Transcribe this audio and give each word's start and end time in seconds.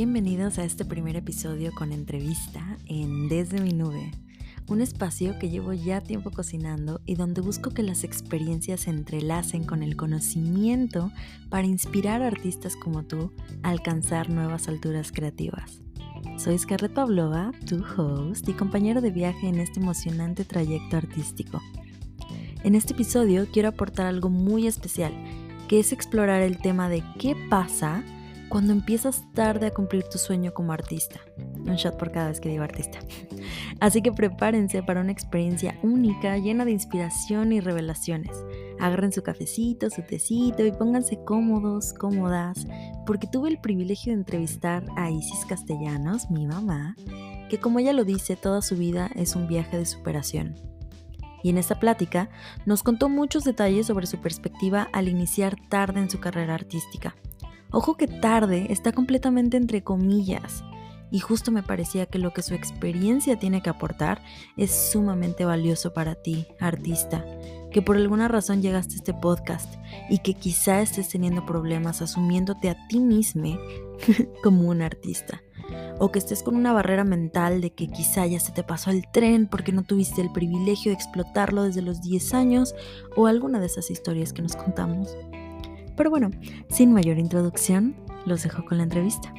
Bienvenidos 0.00 0.60
a 0.60 0.64
este 0.64 0.84
primer 0.84 1.16
episodio 1.16 1.72
con 1.74 1.90
entrevista 1.90 2.78
en 2.86 3.28
Desde 3.28 3.60
mi 3.60 3.72
nube, 3.72 4.12
un 4.68 4.80
espacio 4.80 5.36
que 5.40 5.50
llevo 5.50 5.72
ya 5.72 6.00
tiempo 6.00 6.30
cocinando 6.30 7.00
y 7.04 7.16
donde 7.16 7.40
busco 7.40 7.70
que 7.70 7.82
las 7.82 8.04
experiencias 8.04 8.82
se 8.82 8.90
entrelacen 8.90 9.64
con 9.64 9.82
el 9.82 9.96
conocimiento 9.96 11.10
para 11.50 11.66
inspirar 11.66 12.22
a 12.22 12.28
artistas 12.28 12.76
como 12.76 13.02
tú 13.06 13.32
a 13.64 13.70
alcanzar 13.70 14.30
nuevas 14.30 14.68
alturas 14.68 15.10
creativas. 15.10 15.80
Soy 16.36 16.56
Scarlett 16.56 16.94
Pavlova, 16.94 17.50
tu 17.66 17.82
host 17.84 18.48
y 18.48 18.52
compañero 18.52 19.00
de 19.00 19.10
viaje 19.10 19.48
en 19.48 19.58
este 19.58 19.80
emocionante 19.80 20.44
trayecto 20.44 20.96
artístico. 20.96 21.60
En 22.62 22.76
este 22.76 22.92
episodio 22.92 23.48
quiero 23.52 23.70
aportar 23.70 24.06
algo 24.06 24.30
muy 24.30 24.68
especial, 24.68 25.12
que 25.66 25.80
es 25.80 25.90
explorar 25.90 26.42
el 26.42 26.58
tema 26.58 26.88
de 26.88 27.02
qué 27.18 27.34
pasa 27.50 28.04
cuando 28.48 28.72
empiezas 28.72 29.22
tarde 29.34 29.66
a 29.66 29.74
cumplir 29.74 30.04
tu 30.04 30.18
sueño 30.18 30.54
como 30.54 30.72
artista. 30.72 31.20
Un 31.36 31.76
shot 31.76 31.96
por 31.96 32.10
cada 32.10 32.28
vez 32.28 32.40
que 32.40 32.48
digo 32.48 32.64
artista. 32.64 32.98
Así 33.80 34.02
que 34.02 34.12
prepárense 34.12 34.82
para 34.82 35.00
una 35.00 35.12
experiencia 35.12 35.78
única, 35.82 36.36
llena 36.38 36.64
de 36.64 36.72
inspiración 36.72 37.52
y 37.52 37.60
revelaciones. 37.60 38.32
Agarren 38.80 39.12
su 39.12 39.22
cafecito, 39.22 39.90
su 39.90 40.02
tecito 40.02 40.64
y 40.64 40.72
pónganse 40.72 41.22
cómodos, 41.24 41.92
cómodas, 41.92 42.66
porque 43.06 43.26
tuve 43.26 43.50
el 43.50 43.60
privilegio 43.60 44.12
de 44.12 44.20
entrevistar 44.20 44.84
a 44.96 45.10
Isis 45.10 45.44
Castellanos, 45.46 46.30
mi 46.30 46.46
mamá, 46.46 46.96
que 47.50 47.58
como 47.58 47.80
ella 47.80 47.92
lo 47.92 48.04
dice, 48.04 48.36
toda 48.36 48.62
su 48.62 48.76
vida 48.76 49.10
es 49.14 49.36
un 49.36 49.48
viaje 49.48 49.76
de 49.76 49.86
superación. 49.86 50.54
Y 51.42 51.50
en 51.50 51.58
esta 51.58 51.78
plática 51.78 52.30
nos 52.66 52.82
contó 52.82 53.08
muchos 53.08 53.44
detalles 53.44 53.86
sobre 53.86 54.06
su 54.06 54.18
perspectiva 54.18 54.88
al 54.92 55.08
iniciar 55.08 55.56
tarde 55.68 56.00
en 56.00 56.10
su 56.10 56.18
carrera 56.18 56.54
artística 56.54 57.14
Ojo 57.70 57.96
que 57.96 58.08
tarde 58.08 58.66
está 58.70 58.92
completamente 58.92 59.56
entre 59.56 59.82
comillas. 59.82 60.64
Y 61.10 61.20
justo 61.20 61.50
me 61.50 61.62
parecía 61.62 62.06
que 62.06 62.18
lo 62.18 62.32
que 62.32 62.42
su 62.42 62.54
experiencia 62.54 63.38
tiene 63.38 63.62
que 63.62 63.70
aportar 63.70 64.22
es 64.56 64.70
sumamente 64.70 65.44
valioso 65.44 65.94
para 65.94 66.14
ti, 66.14 66.46
artista, 66.60 67.24
que 67.70 67.82
por 67.82 67.96
alguna 67.96 68.28
razón 68.28 68.60
llegaste 68.60 68.94
a 68.94 68.96
este 68.96 69.14
podcast 69.14 69.74
y 70.10 70.18
que 70.18 70.34
quizá 70.34 70.80
estés 70.80 71.08
teniendo 71.08 71.46
problemas 71.46 72.02
asumiéndote 72.02 72.68
a 72.68 72.76
ti 72.88 73.00
mismo 73.00 73.58
como 74.42 74.68
un 74.68 74.82
artista. 74.82 75.42
O 75.98 76.10
que 76.10 76.18
estés 76.18 76.42
con 76.42 76.56
una 76.56 76.72
barrera 76.72 77.04
mental 77.04 77.60
de 77.60 77.74
que 77.74 77.88
quizá 77.88 78.26
ya 78.26 78.40
se 78.40 78.52
te 78.52 78.62
pasó 78.62 78.90
el 78.90 79.04
tren 79.12 79.46
porque 79.46 79.72
no 79.72 79.82
tuviste 79.82 80.22
el 80.22 80.32
privilegio 80.32 80.90
de 80.90 80.96
explotarlo 80.96 81.64
desde 81.64 81.82
los 81.82 82.00
10 82.00 82.34
años 82.34 82.74
o 83.16 83.26
alguna 83.26 83.60
de 83.60 83.66
esas 83.66 83.90
historias 83.90 84.32
que 84.32 84.42
nos 84.42 84.56
contamos. 84.56 85.14
Pero 85.98 86.10
bueno, 86.10 86.30
sin 86.70 86.92
mayor 86.92 87.18
introducción, 87.18 87.96
los 88.24 88.44
dejo 88.44 88.64
con 88.64 88.78
la 88.78 88.84
entrevista. 88.84 89.34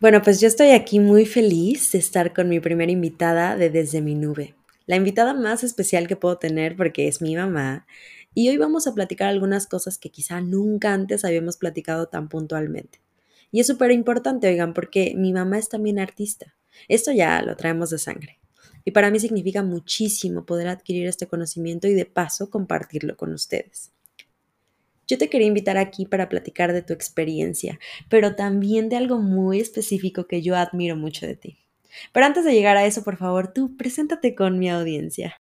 Bueno, 0.00 0.20
pues 0.20 0.40
yo 0.40 0.48
estoy 0.48 0.70
aquí 0.70 0.98
muy 0.98 1.24
feliz 1.24 1.92
de 1.92 2.00
estar 2.00 2.34
con 2.34 2.48
mi 2.48 2.58
primera 2.58 2.90
invitada 2.90 3.56
de 3.56 3.70
Desde 3.70 4.02
mi 4.02 4.16
nube. 4.16 4.56
La 4.86 4.96
invitada 4.96 5.32
más 5.32 5.62
especial 5.62 6.08
que 6.08 6.16
puedo 6.16 6.38
tener 6.38 6.76
porque 6.76 7.06
es 7.06 7.22
mi 7.22 7.36
mamá. 7.36 7.86
Y 8.34 8.48
hoy 8.48 8.56
vamos 8.56 8.88
a 8.88 8.94
platicar 8.94 9.28
algunas 9.28 9.68
cosas 9.68 9.98
que 9.98 10.10
quizá 10.10 10.40
nunca 10.40 10.92
antes 10.92 11.24
habíamos 11.24 11.56
platicado 11.56 12.08
tan 12.08 12.28
puntualmente. 12.28 13.00
Y 13.52 13.60
es 13.60 13.68
súper 13.68 13.92
importante, 13.92 14.48
oigan, 14.48 14.74
porque 14.74 15.14
mi 15.16 15.32
mamá 15.32 15.58
es 15.58 15.68
también 15.68 16.00
artista. 16.00 16.56
Esto 16.88 17.12
ya 17.12 17.40
lo 17.42 17.54
traemos 17.54 17.90
de 17.90 17.98
sangre. 17.98 18.41
Y 18.84 18.92
para 18.92 19.10
mí 19.10 19.20
significa 19.20 19.62
muchísimo 19.62 20.44
poder 20.44 20.68
adquirir 20.68 21.06
este 21.06 21.26
conocimiento 21.26 21.88
y 21.88 21.94
de 21.94 22.06
paso 22.06 22.50
compartirlo 22.50 23.16
con 23.16 23.32
ustedes. 23.32 23.92
Yo 25.06 25.18
te 25.18 25.28
quería 25.28 25.48
invitar 25.48 25.76
aquí 25.76 26.06
para 26.06 26.28
platicar 26.28 26.72
de 26.72 26.82
tu 26.82 26.92
experiencia, 26.92 27.78
pero 28.08 28.34
también 28.34 28.88
de 28.88 28.96
algo 28.96 29.18
muy 29.18 29.60
específico 29.60 30.26
que 30.26 30.42
yo 30.42 30.56
admiro 30.56 30.96
mucho 30.96 31.26
de 31.26 31.36
ti. 31.36 31.58
Pero 32.12 32.26
antes 32.26 32.44
de 32.44 32.54
llegar 32.54 32.76
a 32.76 32.86
eso, 32.86 33.02
por 33.04 33.16
favor, 33.16 33.52
tú 33.52 33.76
preséntate 33.76 34.34
con 34.34 34.58
mi 34.58 34.70
audiencia. 34.70 35.36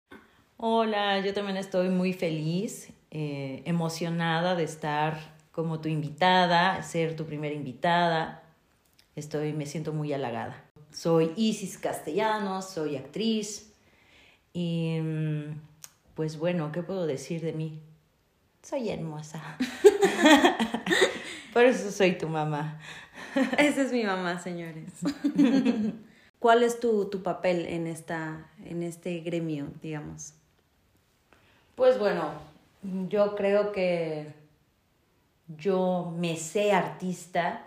Hola, 0.56 1.24
yo 1.24 1.32
también 1.32 1.56
estoy 1.56 1.88
muy 1.88 2.12
feliz, 2.12 2.92
eh, 3.10 3.62
emocionada 3.64 4.54
de 4.54 4.64
estar 4.64 5.18
como 5.52 5.80
tu 5.80 5.88
invitada, 5.88 6.82
ser 6.82 7.16
tu 7.16 7.24
primera 7.26 7.54
invitada. 7.54 8.42
Estoy, 9.16 9.52
me 9.52 9.66
siento 9.66 9.92
muy 9.92 10.12
halagada. 10.12 10.69
Soy 10.92 11.32
Isis 11.36 11.78
Castellanos, 11.78 12.70
soy 12.70 12.96
actriz 12.96 13.72
y 14.52 14.98
mm, 15.00 15.60
pues 16.14 16.38
bueno, 16.38 16.72
¿qué 16.72 16.82
puedo 16.82 17.06
decir 17.06 17.40
de 17.40 17.52
mí? 17.52 17.80
Soy 18.62 18.90
hermosa. 18.90 19.42
Por 21.52 21.64
eso 21.64 21.90
soy 21.90 22.18
tu 22.18 22.28
mamá. 22.28 22.80
Esa 23.58 23.82
es 23.82 23.92
mi 23.92 24.04
mamá, 24.04 24.38
señores. 24.38 24.92
¿Cuál 26.38 26.62
es 26.62 26.80
tu, 26.80 27.08
tu 27.10 27.22
papel 27.22 27.66
en, 27.66 27.86
esta, 27.86 28.50
en 28.64 28.82
este 28.82 29.20
gremio, 29.20 29.68
digamos? 29.82 30.34
Pues 31.74 31.98
bueno, 31.98 32.32
yo 33.08 33.34
creo 33.36 33.72
que 33.72 34.32
yo 35.48 36.14
me 36.16 36.36
sé 36.36 36.72
artista 36.72 37.64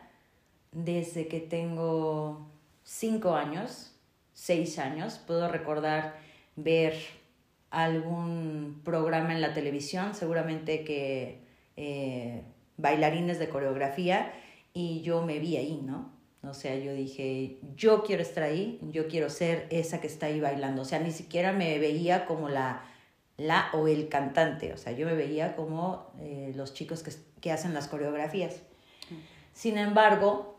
desde 0.72 1.28
que 1.28 1.39
tengo 1.39 2.47
cinco 2.83 3.35
años, 3.35 3.95
seis 4.33 4.79
años, 4.79 5.19
puedo 5.25 5.47
recordar 5.47 6.16
ver 6.55 6.95
algún 7.69 8.81
programa 8.83 9.33
en 9.33 9.41
la 9.41 9.53
televisión, 9.53 10.13
seguramente 10.13 10.83
que 10.83 11.41
eh, 11.75 12.44
bailarines 12.77 13.39
de 13.39 13.49
coreografía, 13.49 14.31
y 14.73 15.01
yo 15.01 15.23
me 15.23 15.39
vi 15.39 15.57
ahí, 15.57 15.81
¿no? 15.83 16.11
O 16.44 16.53
sea, 16.53 16.75
yo 16.75 16.94
dije, 16.94 17.57
yo 17.75 18.03
quiero 18.03 18.21
estar 18.21 18.44
ahí, 18.44 18.79
yo 18.91 19.07
quiero 19.07 19.29
ser 19.29 19.65
esa 19.69 20.01
que 20.01 20.07
está 20.07 20.25
ahí 20.25 20.41
bailando. 20.41 20.81
O 20.81 20.85
sea, 20.85 21.00
ni 21.00 21.11
siquiera 21.11 21.53
me 21.53 21.79
veía 21.79 22.25
como 22.25 22.50
la, 22.50 22.83
la 23.38 23.69
o 23.73 23.88
el 23.88 24.09
cantante, 24.09 24.73
o 24.73 24.77
sea, 24.77 24.91
yo 24.91 25.05
me 25.05 25.15
veía 25.15 25.55
como 25.55 26.11
eh, 26.19 26.51
los 26.55 26.73
chicos 26.73 27.01
que, 27.01 27.11
que 27.39 27.51
hacen 27.51 27.73
las 27.73 27.88
coreografías. 27.88 28.61
Sin 29.53 29.77
embargo, 29.77 30.52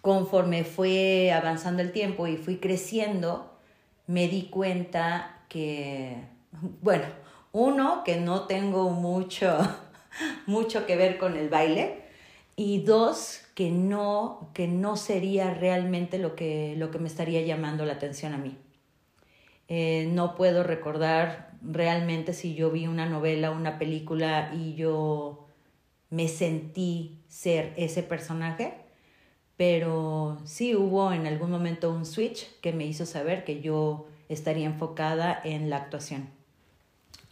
conforme 0.00 0.64
fue 0.64 1.32
avanzando 1.32 1.82
el 1.82 1.92
tiempo 1.92 2.26
y 2.26 2.36
fui 2.36 2.56
creciendo, 2.58 3.58
me 4.06 4.28
di 4.28 4.44
cuenta 4.44 5.42
que, 5.48 6.16
bueno, 6.82 7.04
uno, 7.52 8.02
que 8.04 8.16
no 8.16 8.46
tengo 8.46 8.90
mucho, 8.90 9.58
mucho 10.46 10.86
que 10.86 10.96
ver 10.96 11.18
con 11.18 11.36
el 11.36 11.48
baile, 11.48 12.02
y 12.56 12.82
dos, 12.82 13.42
que 13.54 13.70
no, 13.70 14.50
que 14.52 14.66
no 14.66 14.96
sería 14.96 15.54
realmente 15.54 16.18
lo 16.18 16.34
que, 16.34 16.74
lo 16.76 16.90
que 16.90 16.98
me 16.98 17.08
estaría 17.08 17.40
llamando 17.42 17.84
la 17.84 17.94
atención 17.94 18.34
a 18.34 18.38
mí. 18.38 18.56
Eh, 19.68 20.08
no 20.12 20.34
puedo 20.34 20.62
recordar 20.64 21.52
realmente 21.62 22.32
si 22.32 22.54
yo 22.54 22.70
vi 22.70 22.86
una 22.86 23.06
novela, 23.06 23.50
una 23.50 23.78
película 23.78 24.50
y 24.54 24.74
yo 24.74 25.46
me 26.10 26.26
sentí 26.26 27.20
ser 27.28 27.74
ese 27.76 28.02
personaje 28.02 28.87
pero 29.58 30.38
sí 30.44 30.76
hubo 30.76 31.12
en 31.12 31.26
algún 31.26 31.50
momento 31.50 31.90
un 31.90 32.06
switch 32.06 32.48
que 32.60 32.72
me 32.72 32.86
hizo 32.86 33.04
saber 33.04 33.44
que 33.44 33.60
yo 33.60 34.06
estaría 34.28 34.66
enfocada 34.66 35.38
en 35.44 35.68
la 35.68 35.78
actuación. 35.78 36.30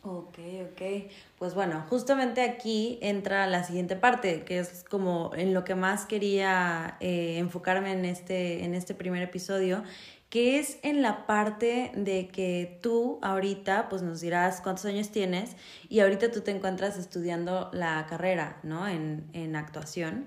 Ok, 0.03 0.39
ok. 0.71 1.11
Pues 1.39 1.55
bueno, 1.55 1.85
justamente 1.89 2.43
aquí 2.43 2.99
entra 3.01 3.47
la 3.47 3.63
siguiente 3.63 3.95
parte, 3.95 4.43
que 4.43 4.59
es 4.59 4.85
como 4.85 5.31
en 5.37 5.55
lo 5.55 5.63
que 5.63 5.77
más 5.77 6.05
quería 6.05 6.97
eh, 6.99 7.39
enfocarme 7.39 7.93
en 7.93 8.05
este, 8.05 8.65
en 8.65 8.75
este 8.75 8.95
primer 8.95 9.23
episodio, 9.23 9.85
que 10.29 10.59
es 10.59 10.79
en 10.83 11.03
la 11.03 11.27
parte 11.27 11.93
de 11.95 12.27
que 12.29 12.79
tú 12.83 13.21
ahorita, 13.23 13.89
pues 13.89 14.03
nos 14.03 14.21
dirás 14.21 14.61
cuántos 14.61 14.85
años 14.87 15.11
tienes 15.11 15.57
y 15.89 16.01
ahorita 16.01 16.33
tú 16.33 16.41
te 16.41 16.51
encuentras 16.51 16.99
estudiando 16.99 17.71
la 17.73 18.07
carrera, 18.09 18.59
¿no? 18.65 18.89
En, 18.89 19.29
en 19.33 19.55
actuación. 19.55 20.27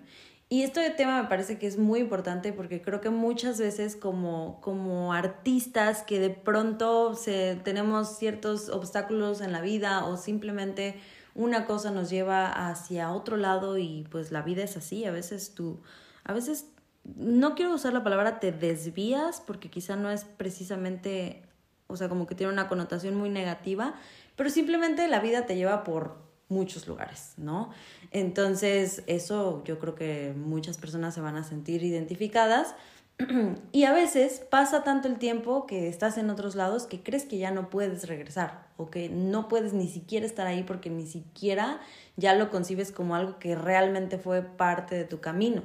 Y 0.51 0.63
este 0.63 0.90
tema 0.90 1.22
me 1.22 1.30
parece 1.30 1.60
que 1.60 1.68
es 1.68 1.78
muy 1.78 2.00
importante 2.00 2.51
porque 2.54 2.81
creo 2.81 3.01
que 3.01 3.12
muchas 3.12 3.60
veces 3.60 3.96
como, 3.96 4.60
como 4.62 5.13
artistas 5.13 6.01
que 6.01 6.19
de 6.19 6.31
pronto 6.31 7.13
se, 7.13 7.62
tenemos 7.63 8.18
ciertos 8.18 8.69
obstáculos 8.69 9.42
en 9.42 9.51
la 9.51 9.62
vida 9.62 10.06
o 10.06 10.18
simplemente 10.18 11.00
una 11.36 11.68
cosa 11.68 11.92
nos 11.92 12.10
lleva 12.10 12.48
hacia 12.68 13.12
otro 13.12 13.38
lado 13.38 13.78
y 13.78 14.07
pues 14.10 14.31
la 14.31 14.42
vida 14.42 14.63
es 14.63 14.75
así, 14.75 15.06
a 15.06 15.12
veces 15.12 15.54
tú, 15.54 15.81
a 16.24 16.34
veces 16.34 16.72
no 17.04 17.54
quiero 17.54 17.75
usar 17.75 17.94
la 17.94 18.04
palabra 18.04 18.40
te 18.40 18.51
desvías 18.51 19.42
porque 19.42 19.69
quizá 19.69 19.96
no 19.98 20.10
es 20.10 20.24
precisamente, 20.24 21.44
o 21.86 21.96
sea, 21.96 22.10
como 22.10 22.25
que 22.25 22.34
tiene 22.34 22.51
una 22.51 22.68
connotación 22.68 23.13
muy 23.13 23.30
negativa, 23.30 23.94
pero 24.36 24.50
simplemente 24.50 25.07
la 25.07 25.19
vida 25.19 25.46
te 25.46 25.56
lleva 25.56 25.84
por 25.84 26.28
muchos 26.50 26.88
lugares, 26.88 27.34
¿no? 27.38 27.69
Entonces, 28.12 29.04
eso 29.07 29.63
yo 29.66 29.80
creo 29.80 29.96
que 29.96 30.34
muchas 30.36 30.78
personas 30.78 31.13
se 31.13 31.22
van 31.22 31.36
a 31.36 31.44
sentir 31.44 31.84
identificadas, 31.84 32.75
y 33.74 33.84
a 33.84 33.92
veces 33.92 34.42
pasa 34.50 34.84
tanto 34.84 35.07
el 35.07 35.18
tiempo 35.18 35.66
que 35.66 35.90
estás 35.90 36.18
en 36.18 36.30
otros 36.30 36.56
lados 36.56 36.86
que 36.86 37.04
crees 37.04 37.25
que 37.25 37.38
ya 37.38 37.51
no 37.51 37.69
puedes 37.69 38.07
regresar 38.07 38.68
o 38.78 38.90
que 38.90 39.10
no 39.10 39.50
puedes 39.50 39.74
ni 39.74 39.88
siquiera 39.88 40.25
estar 40.25 40.48
ahí 40.48 40.63
porque 40.63 40.90
ni 40.90 41.06
siquiera 41.06 41.81
ya 42.16 42.34
lo 42.36 42.50
concibes 42.50 42.92
como 42.92 43.16
algo 43.16 43.38
que 43.38 43.56
realmente 43.56 44.18
fue 44.18 44.42
parte 44.42 44.96
de 44.96 45.04
tu 45.04 45.19
camino, 45.19 45.63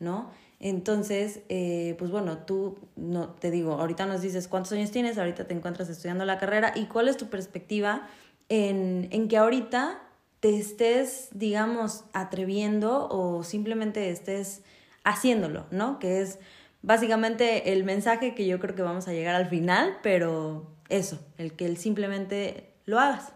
¿no? 0.00 0.30
Entonces, 0.58 1.40
eh, 1.48 1.94
pues 1.98 2.10
bueno, 2.10 2.38
tú, 2.38 2.78
no, 2.96 3.28
te 3.28 3.50
digo, 3.50 3.74
ahorita 3.74 4.06
nos 4.06 4.22
dices 4.22 4.48
cuántos 4.48 4.72
años 4.72 4.90
tienes, 4.90 5.16
ahorita 5.16 5.46
te 5.46 5.54
encuentras 5.54 5.88
estudiando 5.88 6.24
la 6.24 6.38
carrera 6.38 6.72
y 6.74 6.86
cuál 6.86 7.08
es 7.08 7.16
tu 7.16 7.26
perspectiva 7.26 8.08
en, 8.48 9.08
en 9.12 9.28
que 9.28 9.36
ahorita 9.36 10.00
te 10.40 10.56
estés, 10.58 11.28
digamos, 11.32 12.04
atreviendo 12.12 13.08
o 13.10 13.42
simplemente 13.42 14.10
estés 14.10 14.62
haciéndolo, 15.04 15.66
¿no? 15.70 15.98
Que 15.98 16.20
es 16.20 16.38
básicamente 16.82 17.72
el 17.72 17.84
mensaje 17.84 18.34
que 18.34 18.46
yo 18.46 18.60
creo 18.60 18.74
que 18.74 18.82
vamos 18.82 19.08
a 19.08 19.12
llegar 19.12 19.34
al 19.34 19.48
final, 19.48 19.98
pero 20.02 20.70
eso, 20.88 21.18
el 21.38 21.52
que 21.52 21.66
él 21.66 21.76
simplemente 21.76 22.72
lo 22.84 22.98
hagas. 22.98 23.32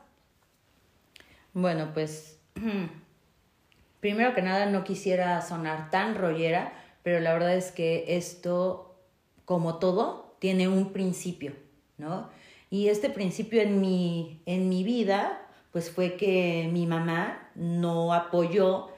Bueno, 1.53 1.91
pues 1.93 2.39
primero 4.01 4.35
que 4.35 4.43
nada 4.43 4.67
no 4.67 4.85
quisiera 4.85 5.41
sonar 5.43 5.91
tan 5.91 6.15
rollera, 6.15 6.73
pero 7.03 7.21
la 7.21 7.33
verdad 7.33 7.55
es 7.57 7.73
que 7.73 8.17
esto, 8.17 8.95
como 9.45 9.79
todo, 9.79 10.37
tiene 10.39 10.69
un 10.69 10.93
principio, 10.93 11.55
¿no? 11.99 12.29
Y 12.71 12.89
este 12.89 13.11
principio 13.11 13.63
en 13.63 13.81
mi, 13.81 14.43
en 14.47 14.69
mi 14.69 14.85
vida, 14.85 15.41
pues 15.73 15.91
fue 15.91 16.17
que 16.17 16.69
mi 16.73 16.87
mamá 16.87 17.51
no 17.55 18.13
apoyó 18.13 18.89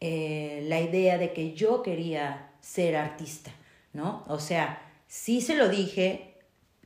eh, 0.00 0.64
la 0.66 0.80
idea 0.80 1.18
de 1.18 1.32
que 1.32 1.54
yo 1.54 1.82
quería 1.82 2.50
ser 2.60 2.96
artista, 2.96 3.52
¿no? 3.92 4.24
O 4.28 4.38
sea, 4.38 4.82
sí 5.06 5.40
se 5.40 5.56
lo 5.56 5.68
dije 5.68 6.34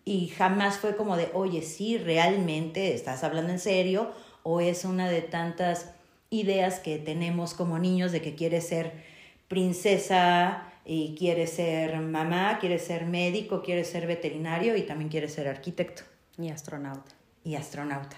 y 0.05 0.29
jamás 0.29 0.79
fue 0.79 0.97
como 0.97 1.17
de, 1.17 1.31
oye, 1.35 1.63
sí, 1.63 1.99
realmente 1.99 2.95
estás 2.95 3.25
hablando 3.25 3.53
en 3.53 3.59
serio 3.59 4.13
o 4.43 4.61
es 4.61 4.85
una 4.85 5.09
de 5.09 5.23
tantas 5.23 5.91
ideas 6.31 6.81
que 6.81 6.99
tenemos 6.99 7.55
como 7.55 7.79
niños 7.79 8.13
de 8.13 8.23
que 8.23 8.35
quieres 8.35 8.67
ser 8.69 8.93
princesa 9.49 10.73
y 10.85 11.17
quieres 11.19 11.51
ser 11.51 11.99
mamá, 12.01 12.59
quieres 12.61 12.83
ser 12.83 13.07
médico, 13.07 13.63
quieres 13.63 13.89
ser 13.89 14.07
veterinario 14.07 14.77
y 14.77 14.83
también 14.83 15.11
quieres 15.11 15.35
ser 15.35 15.49
arquitecto. 15.49 16.03
Y 16.39 16.51
astronauta. 16.51 17.13
Y 17.45 17.57
astronauta. 17.57 18.17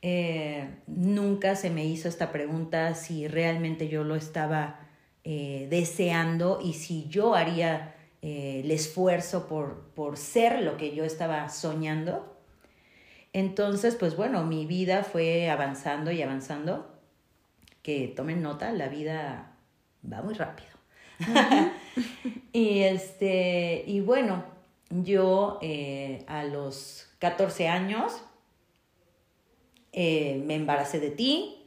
Eh, 0.00 0.68
nunca 0.86 1.56
se 1.56 1.70
me 1.70 1.84
hizo 1.84 2.08
esta 2.08 2.30
pregunta 2.30 2.94
si 2.94 3.26
realmente 3.26 3.88
yo 3.88 4.04
lo 4.04 4.14
estaba 4.14 4.78
eh, 5.24 5.66
deseando 5.70 6.60
y 6.62 6.74
si 6.74 7.08
yo 7.08 7.34
haría 7.34 7.96
eh, 8.22 8.62
el 8.64 8.70
esfuerzo 8.70 9.48
por, 9.48 9.90
por 9.94 10.16
ser 10.16 10.62
lo 10.62 10.76
que 10.76 10.94
yo 10.94 11.04
estaba 11.04 11.48
soñando. 11.48 12.36
Entonces, 13.32 13.96
pues 13.96 14.16
bueno, 14.16 14.44
mi 14.44 14.66
vida 14.66 15.02
fue 15.02 15.50
avanzando 15.50 16.10
y 16.12 16.22
avanzando. 16.22 16.94
Que 17.82 18.08
tomen 18.08 18.42
nota, 18.42 18.72
la 18.72 18.88
vida 18.88 19.56
va 20.10 20.22
muy 20.22 20.34
rápido. 20.34 20.68
y 22.52 22.80
este, 22.80 23.82
y 23.86 24.00
bueno, 24.00 24.44
yo 24.90 25.58
a 26.26 26.44
los 26.44 27.08
14 27.18 27.68
años 27.68 28.22
eh, 30.00 30.40
me 30.46 30.54
embaracé 30.54 31.00
de 31.00 31.10
ti, 31.10 31.66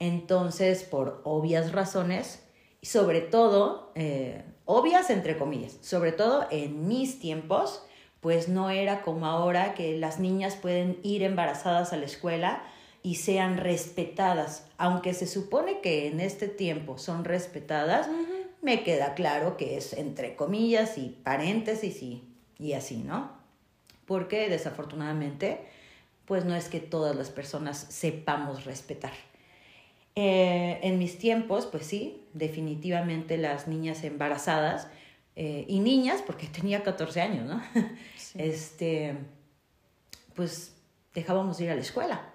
entonces 0.00 0.82
por 0.82 1.22
obvias 1.24 1.72
razones, 1.72 2.42
y 2.82 2.86
sobre 2.88 3.22
todo, 3.22 3.90
eh, 3.94 4.44
obvias 4.66 5.08
entre 5.08 5.38
comillas, 5.38 5.78
sobre 5.80 6.12
todo 6.12 6.46
en 6.50 6.88
mis 6.88 7.20
tiempos, 7.20 7.82
pues 8.20 8.50
no 8.50 8.68
era 8.68 9.00
como 9.00 9.24
ahora 9.24 9.72
que 9.72 9.96
las 9.96 10.20
niñas 10.20 10.56
pueden 10.56 10.98
ir 11.02 11.22
embarazadas 11.22 11.94
a 11.94 11.96
la 11.96 12.04
escuela 12.04 12.62
y 13.02 13.14
sean 13.14 13.56
respetadas, 13.56 14.66
aunque 14.76 15.14
se 15.14 15.26
supone 15.26 15.80
que 15.80 16.06
en 16.06 16.20
este 16.20 16.48
tiempo 16.48 16.98
son 16.98 17.24
respetadas, 17.24 18.10
me 18.60 18.82
queda 18.82 19.14
claro 19.14 19.56
que 19.56 19.78
es 19.78 19.94
entre 19.94 20.36
comillas 20.36 20.98
y 20.98 21.16
paréntesis 21.24 22.02
y, 22.02 22.28
y 22.58 22.74
así, 22.74 22.98
¿no? 22.98 23.30
Porque 24.04 24.50
desafortunadamente 24.50 25.79
pues 26.30 26.44
no 26.44 26.54
es 26.54 26.68
que 26.68 26.78
todas 26.78 27.16
las 27.16 27.28
personas 27.28 27.86
sepamos 27.88 28.64
respetar. 28.64 29.10
Eh, 30.14 30.78
en 30.80 30.96
mis 30.96 31.18
tiempos, 31.18 31.66
pues 31.66 31.84
sí, 31.84 32.22
definitivamente 32.34 33.36
las 33.36 33.66
niñas 33.66 34.04
embarazadas 34.04 34.86
eh, 35.34 35.64
y 35.66 35.80
niñas, 35.80 36.22
porque 36.24 36.46
tenía 36.46 36.84
14 36.84 37.20
años, 37.20 37.46
¿no? 37.48 37.60
Este, 38.36 39.16
pues 40.36 40.76
dejábamos 41.14 41.60
ir 41.60 41.68
a 41.68 41.74
la 41.74 41.80
escuela. 41.80 42.32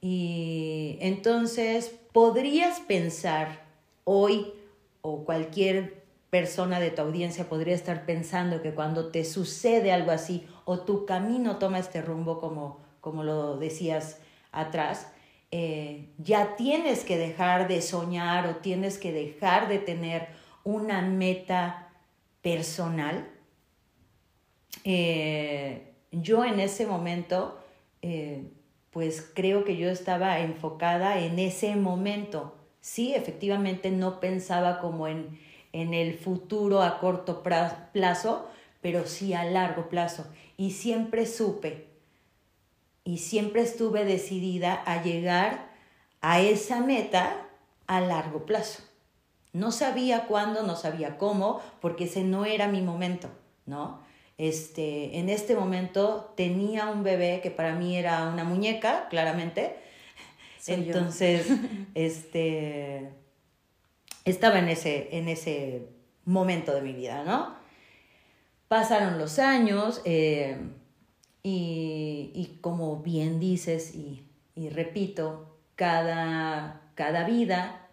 Y 0.00 0.96
entonces 1.02 1.94
podrías 2.10 2.80
pensar 2.80 3.66
hoy 4.04 4.54
o 5.02 5.26
cualquier 5.26 6.06
persona 6.30 6.80
de 6.80 6.90
tu 6.90 7.02
audiencia 7.02 7.50
podría 7.50 7.74
estar 7.74 8.06
pensando 8.06 8.62
que 8.62 8.72
cuando 8.72 9.10
te 9.10 9.26
sucede 9.26 9.92
algo 9.92 10.10
así 10.10 10.46
o 10.64 10.80
tu 10.80 11.04
camino 11.04 11.58
toma 11.58 11.78
este 11.78 12.00
rumbo 12.00 12.40
como 12.40 12.83
como 13.04 13.22
lo 13.22 13.58
decías 13.58 14.18
atrás, 14.50 15.12
eh, 15.50 16.08
ya 16.16 16.56
tienes 16.56 17.04
que 17.04 17.18
dejar 17.18 17.68
de 17.68 17.82
soñar 17.82 18.46
o 18.46 18.56
tienes 18.56 18.96
que 18.96 19.12
dejar 19.12 19.68
de 19.68 19.78
tener 19.78 20.28
una 20.64 21.02
meta 21.02 21.90
personal. 22.40 23.28
Eh, 24.84 25.92
yo 26.12 26.46
en 26.46 26.60
ese 26.60 26.86
momento, 26.86 27.60
eh, 28.00 28.44
pues 28.90 29.30
creo 29.34 29.64
que 29.64 29.76
yo 29.76 29.90
estaba 29.90 30.40
enfocada 30.40 31.18
en 31.18 31.38
ese 31.38 31.76
momento. 31.76 32.56
Sí, 32.80 33.14
efectivamente 33.14 33.90
no 33.90 34.18
pensaba 34.18 34.80
como 34.80 35.08
en, 35.08 35.38
en 35.74 35.92
el 35.92 36.14
futuro 36.14 36.80
a 36.80 37.00
corto 37.00 37.42
plazo, 37.42 38.48
pero 38.80 39.06
sí 39.06 39.34
a 39.34 39.44
largo 39.44 39.90
plazo. 39.90 40.24
Y 40.56 40.70
siempre 40.70 41.26
supe 41.26 41.93
y 43.04 43.18
siempre 43.18 43.62
estuve 43.62 44.04
decidida 44.04 44.82
a 44.86 45.02
llegar 45.02 45.68
a 46.20 46.40
esa 46.40 46.80
meta 46.80 47.46
a 47.86 48.00
largo 48.00 48.46
plazo. 48.46 48.82
No 49.52 49.70
sabía 49.70 50.26
cuándo, 50.26 50.62
no 50.62 50.74
sabía 50.74 51.18
cómo, 51.18 51.60
porque 51.80 52.04
ese 52.04 52.24
no 52.24 52.44
era 52.44 52.66
mi 52.66 52.80
momento, 52.80 53.28
¿no? 53.66 54.02
Este, 54.36 55.18
en 55.18 55.28
este 55.28 55.54
momento 55.54 56.32
tenía 56.36 56.88
un 56.88 57.04
bebé 57.04 57.40
que 57.40 57.52
para 57.52 57.74
mí 57.74 57.96
era 57.96 58.26
una 58.28 58.42
muñeca, 58.42 59.06
claramente. 59.08 59.76
Entonces, 60.66 61.46
este, 61.94 63.10
estaba 64.24 64.58
en 64.58 64.68
ese, 64.68 65.16
en 65.16 65.28
ese 65.28 65.88
momento 66.24 66.74
de 66.74 66.80
mi 66.80 66.92
vida, 66.92 67.22
¿no? 67.22 67.54
Pasaron 68.66 69.18
los 69.18 69.38
años, 69.38 70.00
eh, 70.04 70.56
y, 71.46 72.58
como 72.62 72.96
bien 73.02 73.38
dices 73.38 73.94
y, 73.94 74.24
repito, 74.70 75.58
cada, 75.76 76.80
cada 76.94 77.24
vida 77.24 77.90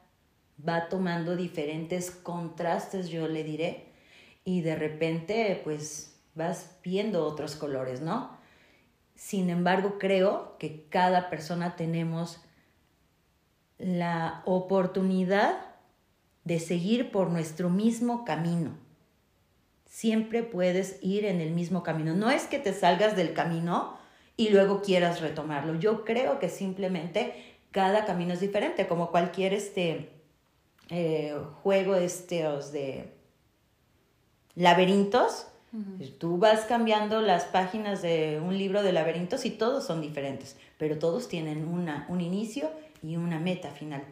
va 0.67 0.87
tomando 0.87 1.35
diferentes 1.35 2.11
contrastes, 2.11 3.09
yo 3.09 3.27
le 3.27 3.43
diré, 3.43 3.91
y 4.45 4.61
de 4.61 4.75
repente 4.75 5.59
pues 5.63 6.17
vas 6.33 6.77
viendo 6.83 7.25
otros 7.25 7.55
colores, 7.55 8.01
¿no? 8.01 8.31
Sin 9.15 9.49
embargo, 9.49 9.97
creo 9.99 10.55
que 10.57 10.85
cada 10.89 11.29
persona 11.29 11.75
tenemos 11.75 12.41
la 13.77 14.41
oportunidad 14.45 15.59
de 16.45 16.59
seguir 16.59 17.11
por 17.11 17.29
nuestro 17.29 17.69
mismo 17.69 18.23
camino 18.23 18.71
siempre 19.91 20.41
puedes 20.41 20.97
ir 21.01 21.25
en 21.25 21.41
el 21.41 21.51
mismo 21.51 21.83
camino. 21.83 22.15
No 22.15 22.31
es 22.31 22.45
que 22.45 22.59
te 22.59 22.71
salgas 22.71 23.17
del 23.17 23.33
camino 23.33 23.97
y 24.37 24.49
luego 24.49 24.81
quieras 24.81 25.19
retomarlo. 25.19 25.75
Yo 25.75 26.05
creo 26.05 26.39
que 26.39 26.47
simplemente 26.47 27.35
cada 27.71 28.05
camino 28.05 28.33
es 28.33 28.39
diferente, 28.39 28.87
como 28.87 29.11
cualquier 29.11 29.53
este, 29.53 30.09
eh, 30.89 31.35
juego 31.61 31.95
este, 31.95 32.43
de 32.71 33.11
laberintos. 34.55 35.47
Tú 36.19 36.37
vas 36.37 36.65
cambiando 36.65 37.21
las 37.21 37.45
páginas 37.45 38.01
de 38.01 38.41
un 38.43 38.57
libro 38.57 38.83
de 38.83 38.93
laberintos 38.93 39.45
y 39.45 39.51
todos 39.51 39.85
son 39.85 40.01
diferentes, 40.01 40.57
pero 40.77 40.99
todos 40.99 41.27
tienen 41.27 41.65
una, 41.67 42.05
un 42.09 42.19
inicio 42.19 42.71
y 43.03 43.17
una 43.17 43.39
meta 43.39 43.71
final. 43.71 44.03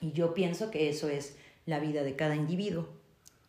Y 0.00 0.12
yo 0.12 0.34
pienso 0.34 0.70
que 0.70 0.88
eso 0.88 1.08
es 1.08 1.36
la 1.66 1.78
vida 1.78 2.02
de 2.02 2.14
cada 2.14 2.36
individuo. 2.36 2.88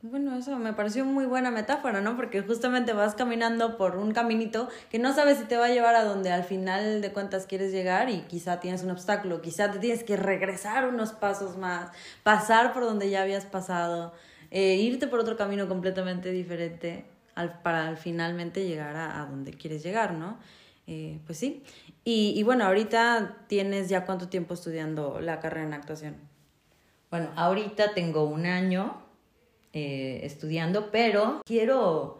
Bueno, 0.01 0.35
eso 0.37 0.55
me 0.59 0.73
pareció 0.73 1.03
muy 1.03 1.25
buena 1.25 1.49
metáfora, 1.49 1.99
¿no? 1.99 2.15
Porque 2.15 2.41
justamente 2.43 2.93
vas 2.93 3.15
caminando 3.15 3.75
por 3.75 3.95
un 3.95 4.11
caminito 4.11 4.69
que 4.91 4.99
no 4.99 5.15
sabes 5.15 5.39
si 5.39 5.45
te 5.45 5.57
va 5.57 5.65
a 5.65 5.69
llevar 5.69 5.95
a 5.95 6.03
donde 6.03 6.31
al 6.31 6.43
final 6.43 7.01
de 7.01 7.11
cuentas 7.11 7.47
quieres 7.47 7.71
llegar 7.71 8.09
y 8.09 8.21
quizá 8.21 8.59
tienes 8.59 8.83
un 8.83 8.91
obstáculo, 8.91 9.41
quizá 9.41 9.71
te 9.71 9.79
tienes 9.79 10.03
que 10.03 10.15
regresar 10.15 10.87
unos 10.87 11.13
pasos 11.13 11.57
más, 11.57 11.89
pasar 12.23 12.71
por 12.71 12.83
donde 12.83 13.09
ya 13.09 13.23
habías 13.23 13.45
pasado. 13.45 14.13
eh, 14.51 14.75
irte 14.75 15.07
por 15.07 15.19
otro 15.19 15.37
camino 15.37 15.67
completamente 15.67 16.31
diferente 16.31 17.05
para 17.63 17.95
finalmente 17.95 18.67
llegar 18.67 18.95
a, 18.95 19.25
donde 19.25 19.53
quieres 19.53 19.83
llegar, 19.83 20.13
¿no? 20.13 20.37
Eh, 20.87 21.19
pues 21.25 21.39
sí. 21.39 21.63
Y, 22.03 22.33
y, 22.37 22.43
bueno, 22.43 22.65
ahorita 22.65 23.37
tienes 23.47 23.89
ya 23.89 24.05
cuánto 24.05 24.29
tiempo 24.29 24.53
estudiando 24.53 25.19
la 25.19 25.39
carrera 25.39 25.65
en 25.65 25.73
actuación. 25.73 26.15
Bueno, 27.09 27.29
ahorita 27.35 27.93
tengo 27.93 28.25
un 28.25 28.45
año 28.45 29.04
eh, 29.77 30.21
estudiando, 30.23 30.89
pero 30.89 31.41
quiero 31.45 32.19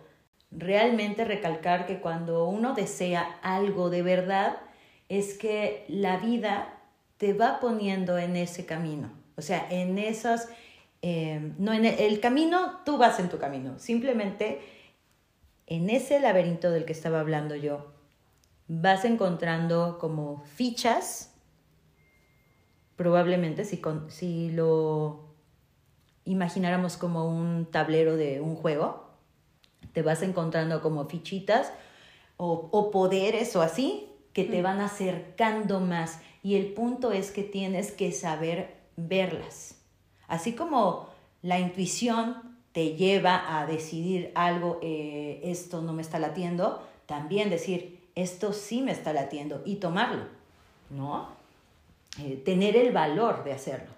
realmente 0.52 1.24
recalcar 1.24 1.86
que 1.86 2.02
cuando 2.02 2.50
uno 2.50 2.74
desea 2.74 3.40
algo 3.44 3.90
de 3.90 4.02
verdad, 4.02 4.58
es 5.08 5.38
que 5.38 5.86
la 5.88 6.18
vida 6.18 6.82
te 7.16 7.32
va 7.32 7.62
poniendo 7.62 8.18
en 8.18 8.36
ese 8.36 8.66
camino. 8.66 9.10
O 9.38 9.42
sea, 9.42 9.66
en 9.70 9.98
esas, 9.98 10.50
eh, 11.02 11.54
no 11.58 11.72
en 11.72 11.86
el, 11.86 12.20
camino, 12.20 12.82
tú 12.84 12.98
vas 12.98 13.22
en 13.22 13.30
tu 13.30 13.38
camino. 13.38 13.80
Simplemente 13.80 14.60
en 15.66 15.90
ese 15.90 16.20
laberinto 16.20 16.72
del 16.72 16.84
que 16.84 16.92
estaba 16.92 17.22
hablando 17.22 17.56
yo, 17.56 17.94
vas 18.68 19.06
encontrando 19.06 19.98
como 19.98 20.44
fichas, 20.44 21.34
probablemente 22.98 23.64
si, 23.64 23.82
si 24.10 24.52
lo 24.52 25.25
imagináramos 26.26 26.98
como 26.98 27.28
un 27.28 27.66
tablero 27.66 28.18
de 28.18 28.42
un 28.42 28.56
juego, 28.56 29.06
te 29.94 30.02
vas 30.02 30.22
encontrando 30.22 30.82
como 30.82 31.06
fichitas 31.06 31.72
o, 32.38 32.70
o 32.72 32.92
poderes 32.92 33.56
o 33.56 33.62
así 33.62 34.10
que 34.34 34.44
te 34.44 34.62
van 34.62 34.82
acercando 34.82 35.80
más. 35.80 36.20
Y 36.44 36.56
el 36.56 36.74
punto 36.74 37.14
es 37.14 37.32
que 37.32 37.44
tienes 37.44 37.92
que 37.92 38.12
saber 38.12 38.76
verlas. 38.98 39.76
Así 40.28 40.54
como 40.54 41.08
la 41.42 41.60
intuición 41.60 42.58
te 42.72 42.96
lleva 42.96 43.58
a 43.58 43.66
decidir 43.66 44.34
algo, 44.36 44.80
eh, 44.82 45.40
esto 45.46 45.82
no 45.82 45.94
me 45.94 46.02
está 46.02 46.20
latiendo, 46.20 46.86
también 47.06 47.50
decir, 47.50 48.10
esto 48.16 48.52
sí 48.52 48.82
me 48.82 48.92
está 48.92 49.14
latiendo 49.14 49.62
y 49.66 49.76
tomarlo, 49.76 50.26
¿no? 50.90 51.30
Eh, 52.20 52.42
tener 52.44 52.76
el 52.76 52.92
valor 52.92 53.46
de 53.46 53.54
hacerlo. 53.54 53.95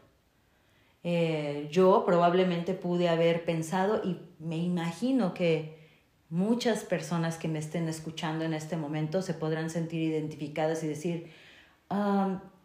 Eh, 1.10 1.70
yo 1.72 2.04
probablemente 2.06 2.74
pude 2.74 3.08
haber 3.08 3.46
pensado 3.46 4.02
y 4.04 4.18
me 4.40 4.58
imagino 4.58 5.34
que 5.34 5.78
muchas 6.30 6.84
personas 6.84 7.38
que 7.38 7.48
me 7.48 7.60
estén 7.60 7.88
escuchando 7.88 8.44
en 8.44 8.54
este 8.54 8.76
momento 8.76 9.22
se 9.22 9.34
podrán 9.34 9.70
sentir 9.70 10.02
identificadas 10.02 10.84
y 10.84 10.88
decir, 10.90 11.28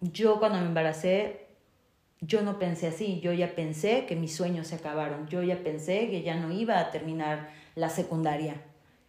yo 0.00 0.40
cuando 0.40 0.58
me 0.58 0.66
embaracé 0.66 1.46
yo 2.20 2.42
no 2.42 2.58
pensé 2.58 2.88
así, 2.88 3.20
yo 3.20 3.32
ya 3.32 3.54
pensé 3.54 4.06
que 4.06 4.16
mis 4.16 4.34
sueños 4.34 4.66
se 4.66 4.74
acabaron, 4.74 5.28
yo 5.28 5.44
ya 5.44 5.62
pensé 5.62 6.08
que 6.10 6.22
ya 6.22 6.34
no 6.34 6.50
iba 6.52 6.80
a 6.80 6.90
terminar 6.90 7.50
la 7.76 7.90
secundaria, 7.90 8.60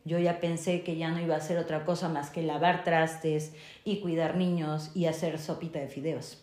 yo 0.05 0.19
ya 0.19 0.39
pensé 0.39 0.83
que 0.83 0.95
ya 0.95 1.09
no 1.09 1.19
iba 1.19 1.33
a 1.33 1.39
hacer 1.39 1.57
otra 1.57 1.85
cosa 1.85 2.07
más 2.07 2.29
que 2.29 2.43
lavar 2.43 2.83
trastes 2.83 3.53
y 3.83 3.99
cuidar 3.99 4.35
niños 4.37 4.91
y 4.93 5.05
hacer 5.05 5.39
sopita 5.39 5.79
de 5.79 5.87
fideos. 5.87 6.42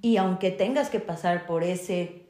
Y 0.00 0.16
aunque 0.16 0.50
tengas 0.50 0.90
que 0.90 0.98
pasar 0.98 1.46
por 1.46 1.62
ese 1.62 2.26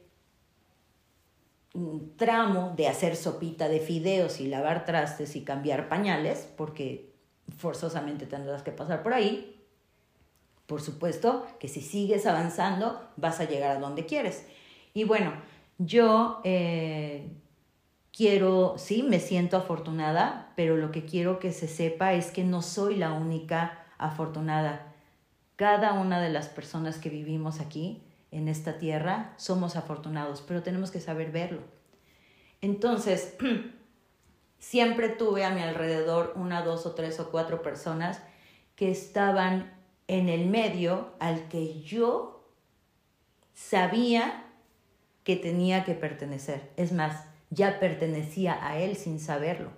mm, 1.73 2.15
tramo 2.15 2.73
de 2.75 2.87
hacer 2.87 3.15
sopita 3.15 3.67
de 3.69 3.79
fideos 3.79 4.39
y 4.39 4.47
lavar 4.47 4.85
trastes 4.85 5.35
y 5.35 5.43
cambiar 5.43 5.89
pañales, 5.89 6.47
porque 6.55 7.11
forzosamente 7.57 8.27
tendrás 8.27 8.61
que 8.61 8.71
pasar 8.71 9.01
por 9.01 9.13
ahí, 9.13 9.53
por 10.67 10.81
supuesto 10.81 11.45
que 11.59 11.67
si 11.67 11.81
sigues 11.81 12.25
avanzando 12.25 13.01
vas 13.17 13.39
a 13.39 13.45
llegar 13.45 13.77
a 13.77 13.79
donde 13.79 14.05
quieres. 14.05 14.45
Y 14.93 15.03
bueno, 15.03 15.33
yo 15.77 16.39
eh, 16.43 17.27
quiero, 18.15 18.75
sí, 18.77 19.03
me 19.03 19.19
siento 19.19 19.57
afortunada, 19.57 20.53
pero 20.55 20.77
lo 20.77 20.91
que 20.91 21.03
quiero 21.03 21.39
que 21.39 21.51
se 21.51 21.67
sepa 21.67 22.13
es 22.13 22.31
que 22.31 22.43
no 22.43 22.61
soy 22.61 22.95
la 22.95 23.11
única 23.11 23.85
afortunada. 23.97 24.92
Cada 25.55 25.93
una 25.93 26.21
de 26.21 26.29
las 26.29 26.47
personas 26.47 26.97
que 26.97 27.09
vivimos 27.09 27.59
aquí, 27.59 28.01
en 28.33 28.47
esta 28.47 28.79
tierra, 28.79 29.33
somos 29.37 29.75
afortunados, 29.75 30.41
pero 30.41 30.63
tenemos 30.63 30.89
que 30.89 30.99
saber 30.99 31.31
verlo. 31.31 31.61
Entonces, 32.61 33.35
siempre 34.59 35.09
tuve 35.09 35.45
a 35.45 35.51
mi 35.51 35.61
alrededor 35.61 36.33
una, 36.35 36.63
dos 36.63 36.87
o 36.87 36.95
tres 36.95 37.19
o 37.19 37.29
cuatro 37.29 37.61
personas 37.61 38.21
que 38.75 38.89
estaban 38.89 39.71
en 40.07 40.29
el 40.29 40.47
medio 40.47 41.11
al 41.19 41.47
que 41.47 41.81
yo 41.81 42.49
sabía 43.53 44.45
que 45.23 45.35
tenía 45.35 45.83
que 45.83 45.93
pertenecer. 45.93 46.71
Es 46.75 46.91
más, 46.91 47.25
ya 47.51 47.79
pertenecía 47.79 48.65
a 48.65 48.79
él 48.79 48.95
sin 48.95 49.19
saberlo, 49.19 49.69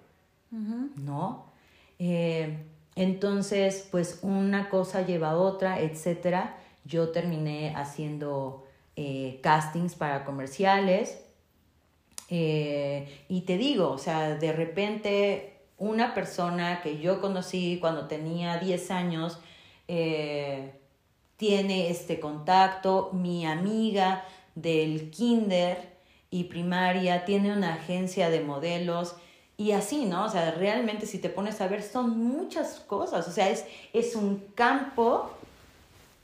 ¿no? 0.49 1.51
Eh, 1.99 2.65
entonces, 2.95 3.87
pues 3.91 4.19
una 4.21 4.69
cosa 4.69 5.05
lleva 5.05 5.31
a 5.31 5.37
otra, 5.37 5.81
etcétera. 5.81 6.57
Yo 6.85 7.09
terminé 7.09 7.73
haciendo 7.75 8.65
eh, 8.95 9.39
castings 9.43 9.95
para 9.95 10.23
comerciales. 10.23 11.21
Eh, 12.29 13.25
y 13.27 13.41
te 13.41 13.57
digo, 13.57 13.91
o 13.91 13.97
sea, 13.97 14.35
de 14.35 14.53
repente 14.53 15.55
una 15.77 16.13
persona 16.13 16.81
que 16.81 16.99
yo 16.99 17.19
conocí 17.19 17.79
cuando 17.81 18.07
tenía 18.07 18.57
10 18.57 18.91
años, 18.91 19.39
eh, 19.87 20.71
tiene 21.37 21.89
este 21.89 22.19
contacto, 22.21 23.09
mi 23.11 23.45
amiga 23.45 24.25
del 24.55 25.11
kinder 25.11 25.97
y 26.31 26.45
primaria 26.45 27.25
tiene 27.25 27.51
una 27.51 27.73
agencia 27.73 28.29
de 28.29 28.39
modelos 28.39 29.17
y 29.57 29.71
así, 29.71 30.05
¿no? 30.05 30.25
O 30.25 30.29
sea, 30.29 30.51
realmente 30.51 31.05
si 31.05 31.19
te 31.19 31.29
pones 31.29 31.61
a 31.61 31.67
ver 31.67 31.81
son 31.81 32.17
muchas 32.17 32.79
cosas, 32.81 33.27
o 33.27 33.31
sea, 33.31 33.49
es, 33.49 33.65
es 33.93 34.15
un 34.15 34.43
campo 34.53 35.31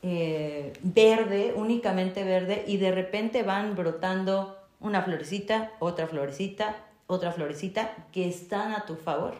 eh, 0.03 0.73
verde, 0.81 1.53
únicamente 1.55 2.23
verde, 2.23 2.63
y 2.67 2.77
de 2.77 2.91
repente 2.91 3.43
van 3.43 3.75
brotando 3.75 4.57
una 4.79 5.01
florecita, 5.03 5.71
otra 5.79 6.07
florecita, 6.07 6.75
otra 7.07 7.31
florecita, 7.31 8.07
que 8.11 8.27
están 8.27 8.73
a 8.73 8.85
tu 8.85 8.95
favor. 8.95 9.35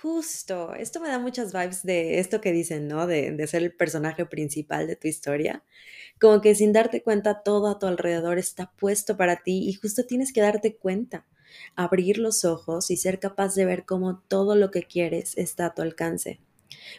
Justo, 0.00 0.74
esto 0.74 1.00
me 1.00 1.08
da 1.08 1.18
muchas 1.18 1.52
vibes 1.52 1.82
de 1.82 2.20
esto 2.20 2.40
que 2.40 2.52
dicen, 2.52 2.88
¿no? 2.88 3.06
De, 3.06 3.32
de, 3.32 3.46
ser 3.46 3.62
el 3.62 3.74
personaje 3.74 4.26
principal 4.26 4.86
de 4.86 4.96
tu 4.96 5.08
historia. 5.08 5.64
Como 6.20 6.40
que 6.40 6.54
sin 6.54 6.72
darte 6.72 7.02
cuenta 7.02 7.42
todo 7.42 7.68
a 7.68 7.78
tu 7.78 7.86
alrededor 7.86 8.38
está 8.38 8.70
puesto 8.76 9.16
para 9.16 9.36
ti 9.36 9.68
y 9.68 9.72
justo 9.74 10.04
tienes 10.04 10.32
que 10.32 10.42
darte 10.42 10.76
cuenta, 10.76 11.26
abrir 11.76 12.18
los 12.18 12.44
ojos 12.44 12.90
y 12.90 12.96
ser 12.96 13.20
capaz 13.20 13.54
de 13.54 13.64
ver 13.64 13.84
cómo 13.84 14.20
todo 14.28 14.54
lo 14.54 14.70
que 14.70 14.82
quieres 14.82 15.36
está 15.36 15.66
a 15.66 15.74
tu 15.74 15.82
alcance. 15.82 16.40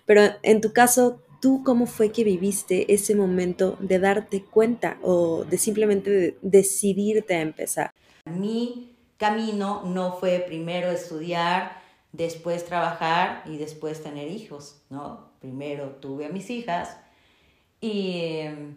Pero 0.06 0.22
en 0.44 0.62
tu 0.62 0.74
caso, 0.74 1.22
¿tú 1.42 1.64
cómo 1.64 1.86
fue 1.86 2.12
que 2.12 2.24
viviste 2.24 2.94
ese 2.94 3.16
momento 3.16 3.78
de 3.80 4.00
darte 4.00 4.44
cuenta 4.44 4.98
o 5.02 5.44
de 5.46 5.58
simplemente 5.58 6.38
decidirte 6.42 7.36
a 7.36 7.42
empezar? 7.42 7.92
Mi 8.26 8.96
camino 9.18 9.84
no 9.86 10.14
fue 10.14 10.44
primero 10.46 10.90
estudiar 10.90 11.84
después 12.12 12.66
trabajar 12.66 13.44
y 13.46 13.58
después 13.58 14.02
tener 14.02 14.30
hijos, 14.30 14.82
¿no? 14.90 15.32
Primero 15.40 15.90
tuve 16.00 16.26
a 16.26 16.30
mis 16.30 16.50
hijas 16.50 16.98
y 17.82 18.40
em, 18.40 18.76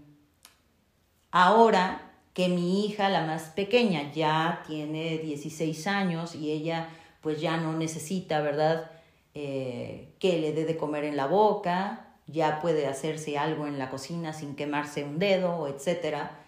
ahora 1.30 2.07
que 2.38 2.48
mi 2.48 2.86
hija, 2.86 3.08
la 3.08 3.26
más 3.26 3.50
pequeña, 3.50 4.12
ya 4.12 4.62
tiene 4.64 5.18
16 5.18 5.88
años 5.88 6.36
y 6.36 6.52
ella 6.52 6.88
pues 7.20 7.40
ya 7.40 7.56
no 7.56 7.76
necesita, 7.76 8.40
¿verdad? 8.40 8.92
Eh, 9.34 10.10
que 10.20 10.38
le 10.38 10.52
dé 10.52 10.64
de 10.64 10.76
comer 10.76 11.02
en 11.02 11.16
la 11.16 11.26
boca, 11.26 12.14
ya 12.28 12.60
puede 12.60 12.86
hacerse 12.86 13.36
algo 13.38 13.66
en 13.66 13.76
la 13.76 13.90
cocina 13.90 14.32
sin 14.32 14.54
quemarse 14.54 15.02
un 15.02 15.18
dedo, 15.18 15.66
etcétera. 15.66 16.38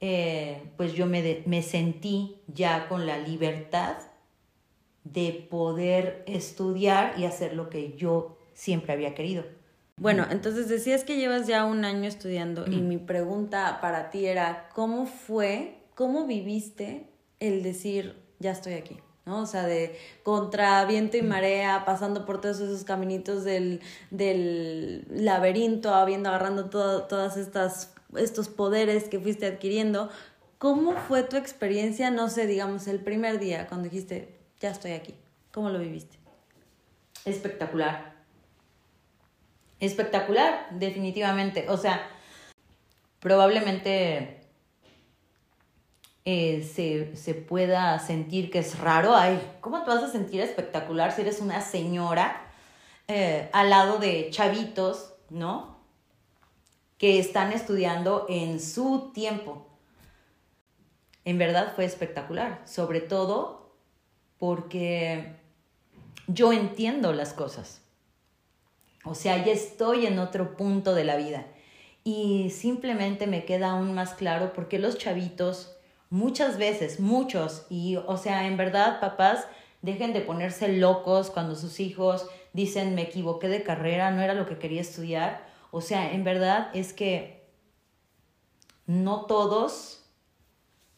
Eh, 0.00 0.62
pues 0.78 0.94
yo 0.94 1.04
me, 1.04 1.42
me 1.44 1.60
sentí 1.60 2.36
ya 2.46 2.88
con 2.88 3.04
la 3.04 3.18
libertad 3.18 3.98
de 5.04 5.46
poder 5.50 6.24
estudiar 6.26 7.12
y 7.18 7.26
hacer 7.26 7.52
lo 7.52 7.68
que 7.68 7.92
yo 7.94 8.38
siempre 8.54 8.94
había 8.94 9.14
querido. 9.14 9.44
Bueno, 10.00 10.26
entonces 10.30 10.70
decías 10.70 11.04
que 11.04 11.18
llevas 11.18 11.46
ya 11.46 11.66
un 11.66 11.84
año 11.84 12.08
estudiando 12.08 12.66
y 12.66 12.80
mi 12.80 12.96
pregunta 12.96 13.78
para 13.82 14.08
ti 14.08 14.24
era, 14.24 14.70
¿cómo 14.74 15.04
fue, 15.04 15.76
cómo 15.94 16.26
viviste 16.26 17.06
el 17.38 17.62
decir, 17.62 18.16
ya 18.38 18.52
estoy 18.52 18.72
aquí? 18.72 18.98
¿no? 19.26 19.42
O 19.42 19.46
sea, 19.46 19.66
de 19.66 19.98
contra 20.22 20.82
viento 20.86 21.18
y 21.18 21.22
marea, 21.22 21.84
pasando 21.84 22.24
por 22.24 22.40
todos 22.40 22.60
esos 22.60 22.82
caminitos 22.84 23.44
del, 23.44 23.82
del 24.10 25.04
laberinto, 25.10 25.94
habiendo 25.94 26.30
agarrando 26.30 26.70
todos 26.70 27.36
estas 27.36 27.92
estos 28.16 28.48
poderes 28.48 29.04
que 29.04 29.20
fuiste 29.20 29.46
adquiriendo. 29.46 30.08
¿Cómo 30.56 30.92
fue 30.92 31.24
tu 31.24 31.36
experiencia, 31.36 32.10
no 32.10 32.30
sé, 32.30 32.46
digamos, 32.46 32.86
el 32.86 33.00
primer 33.00 33.38
día 33.38 33.66
cuando 33.66 33.84
dijiste, 33.84 34.40
ya 34.60 34.70
estoy 34.70 34.92
aquí. 34.92 35.14
¿Cómo 35.52 35.68
lo 35.68 35.78
viviste? 35.78 36.18
Espectacular. 37.26 38.19
Espectacular, 39.80 40.68
definitivamente. 40.70 41.66
O 41.68 41.76
sea, 41.76 42.06
probablemente 43.18 44.40
eh, 46.24 46.62
se, 46.62 47.16
se, 47.16 47.34
pueda 47.34 47.98
sentir 47.98 48.50
que 48.50 48.58
es 48.60 48.78
raro. 48.78 49.16
Ay, 49.16 49.40
¿cómo 49.60 49.82
te 49.82 49.90
vas 49.90 50.02
a 50.04 50.12
sentir 50.12 50.40
espectacular 50.42 51.12
si 51.12 51.22
eres 51.22 51.40
una 51.40 51.60
señora 51.62 52.46
eh, 53.08 53.48
al 53.52 53.70
lado 53.70 53.98
de 53.98 54.28
chavitos, 54.30 55.14
¿no? 55.30 55.78
Que 56.96 57.18
están 57.18 57.52
estudiando 57.52 58.26
en 58.28 58.60
su 58.60 59.10
tiempo. 59.12 59.66
En 61.24 61.36
verdad 61.36 61.72
fue 61.74 61.86
espectacular, 61.86 62.62
sobre 62.66 63.00
todo 63.00 63.74
porque 64.38 65.34
yo 66.28 66.52
entiendo 66.52 67.12
las 67.12 67.32
cosas. 67.32 67.79
O 69.04 69.14
sea, 69.14 69.44
ya 69.44 69.52
estoy 69.52 70.06
en 70.06 70.18
otro 70.18 70.56
punto 70.56 70.94
de 70.94 71.04
la 71.04 71.16
vida. 71.16 71.46
Y 72.04 72.50
simplemente 72.50 73.26
me 73.26 73.44
queda 73.44 73.70
aún 73.70 73.94
más 73.94 74.14
claro 74.14 74.52
porque 74.52 74.78
los 74.78 74.98
chavitos 74.98 75.76
muchas 76.10 76.58
veces, 76.58 77.00
muchos, 77.00 77.66
y 77.70 77.96
o 77.96 78.16
sea, 78.16 78.46
en 78.46 78.56
verdad, 78.56 79.00
papás, 79.00 79.46
dejen 79.82 80.12
de 80.12 80.20
ponerse 80.20 80.68
locos 80.68 81.30
cuando 81.30 81.56
sus 81.56 81.80
hijos 81.80 82.26
dicen 82.52 82.94
me 82.94 83.02
equivoqué 83.02 83.48
de 83.48 83.62
carrera, 83.62 84.10
no 84.10 84.22
era 84.22 84.34
lo 84.34 84.46
que 84.46 84.58
quería 84.58 84.80
estudiar. 84.80 85.46
O 85.70 85.80
sea, 85.80 86.12
en 86.12 86.24
verdad 86.24 86.70
es 86.74 86.92
que 86.92 87.48
no 88.86 89.26
todos 89.26 90.04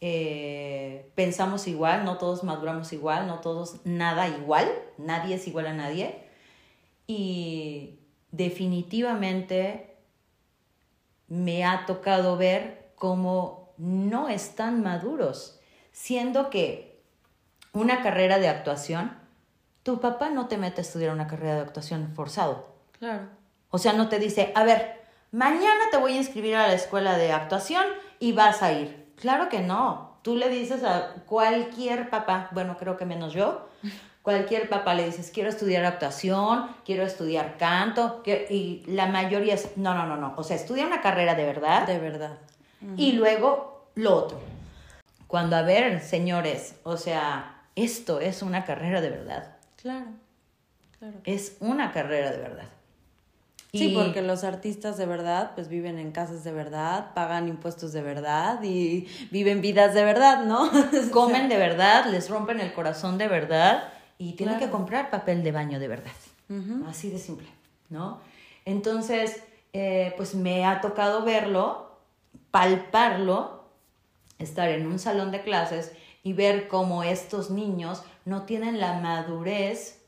eh, 0.01 1.13
pensamos 1.15 1.69
igual, 1.69 2.05
no 2.05 2.17
todos 2.19 2.43
maduramos 2.43 2.93
igual, 2.93 3.27
no 3.27 3.41
todos 3.41 3.77
nada 3.85 4.29
igual, 4.29 4.69
nadie 4.99 5.37
es 5.37 5.47
igual 5.47 5.67
a 5.67 5.75
nadie. 5.75 6.22
Y 7.15 8.01
definitivamente 8.31 9.99
me 11.29 11.65
ha 11.67 11.85
tocado 11.85 12.39
ver 12.39 12.93
cómo 12.95 13.75
no 13.77 14.31
están 14.31 14.83
maduros, 14.83 15.61
siendo 15.91 16.49
que 16.49 17.03
una 17.75 18.03
carrera 18.03 18.39
de 18.39 18.49
actuación, 18.49 19.13
tu 19.83 20.01
papá 20.01 20.31
no 20.31 20.49
te 20.49 20.57
mete 20.57 20.81
a 20.81 20.85
estudiar 20.85 21.13
una 21.13 21.27
carrera 21.27 21.57
de 21.57 21.61
actuación 21.61 22.13
forzado. 22.15 22.77
Claro. 22.99 23.29
O 23.69 23.77
sea, 23.77 23.93
no 23.93 24.09
te 24.09 24.19
dice, 24.19 24.51
a 24.55 24.65
ver, 24.65 25.03
mañana 25.33 25.85
te 25.91 25.99
voy 25.99 26.15
a 26.15 26.19
inscribir 26.19 26.57
a 26.57 26.69
la 26.69 26.75
escuela 26.75 27.19
de 27.19 27.33
actuación 27.33 27.85
y 28.21 28.33
vas 28.33 28.63
a 28.63 28.73
ir. 28.73 29.13
Claro 29.17 29.51
que 29.51 29.61
no. 29.61 30.19
Tú 30.23 30.37
le 30.37 30.49
dices 30.49 30.83
a 30.83 31.25
cualquier 31.27 32.09
papá, 32.09 32.49
bueno, 32.53 32.77
creo 32.79 32.97
que 32.97 33.05
menos 33.05 33.35
yo, 33.35 33.69
cualquier 34.23 34.69
papá 34.69 34.95
le 34.95 35.07
dices, 35.07 35.31
quiero 35.33 35.51
estudiar 35.51 35.85
actuación, 35.85 36.69
quiero 36.85 37.03
estudiar 37.03 37.57
canto, 37.59 38.23
y 38.25 38.83
la 38.87 39.07
mayoría 39.07 39.55
es, 39.55 39.77
no, 39.77 39.95
no, 39.95 40.07
no, 40.07 40.17
no. 40.17 40.35
O 40.37 40.45
sea, 40.45 40.57
estudia 40.57 40.87
una 40.87 41.01
carrera 41.01 41.35
de 41.35 41.45
verdad. 41.45 41.87
De 41.87 41.99
verdad. 41.99 42.39
Y 42.97 43.13
luego 43.13 43.87
lo 43.95 44.15
otro. 44.17 44.41
Cuando, 45.27 45.57
a 45.57 45.63
ver, 45.63 46.01
señores, 46.01 46.77
o 46.85 46.97
sea, 46.97 47.63
esto 47.75 48.21
es 48.21 48.43
una 48.43 48.65
carrera 48.65 49.01
de 49.01 49.11
verdad. 49.11 49.57
Claro, 49.81 50.07
claro. 50.99 51.15
Es 51.25 51.57
una 51.61 51.93
carrera 51.93 52.31
de 52.31 52.39
verdad. 52.39 52.69
Sí, 53.73 53.95
porque 53.97 54.21
los 54.21 54.45
artistas 54.45 54.99
de 54.99 55.07
verdad, 55.07 55.53
pues 55.55 55.69
viven 55.69 55.99
en 55.99 56.13
casas 56.13 56.45
de 56.45 56.53
verdad, 56.53 57.15
pagan 57.15 57.49
impuestos 57.49 57.95
de 57.95 58.03
verdad 58.03 58.63
y 58.63 59.09
viven 59.31 59.63
vidas 59.63 59.95
de 59.95 60.05
verdad, 60.05 60.45
¿no? 60.45 60.71
Comen 61.11 61.49
de 61.49 61.57
verdad, 61.57 62.05
les 62.05 62.29
rompen 62.29 62.61
el 62.61 62.75
corazón 62.75 63.17
de 63.17 63.29
verdad 63.29 63.89
y 64.23 64.35
tienen 64.35 64.61
que 64.61 64.71
comprar 64.71 65.11
papel 65.11 65.43
de 65.43 65.51
baño 65.51 65.81
de 65.81 65.89
verdad. 65.89 66.13
Así 66.87 67.11
de 67.11 67.19
simple, 67.19 67.49
¿no? 67.89 68.21
Entonces, 68.65 69.43
eh, 69.73 70.15
pues 70.17 70.37
me 70.37 70.65
ha 70.65 70.81
tocado 70.81 71.25
verlo, 71.25 71.99
palparlo 72.53 73.65
estar 74.39 74.69
en 74.69 74.87
un 74.87 75.01
salón 75.01 75.33
de 75.33 75.43
clases 75.43 75.93
y 76.23 76.35
ver 76.35 76.69
cómo 76.69 77.03
estos 77.03 77.51
niños 77.51 78.05
no 78.25 78.43
tienen 78.43 78.79
la 78.79 79.01
madurez 79.01 80.01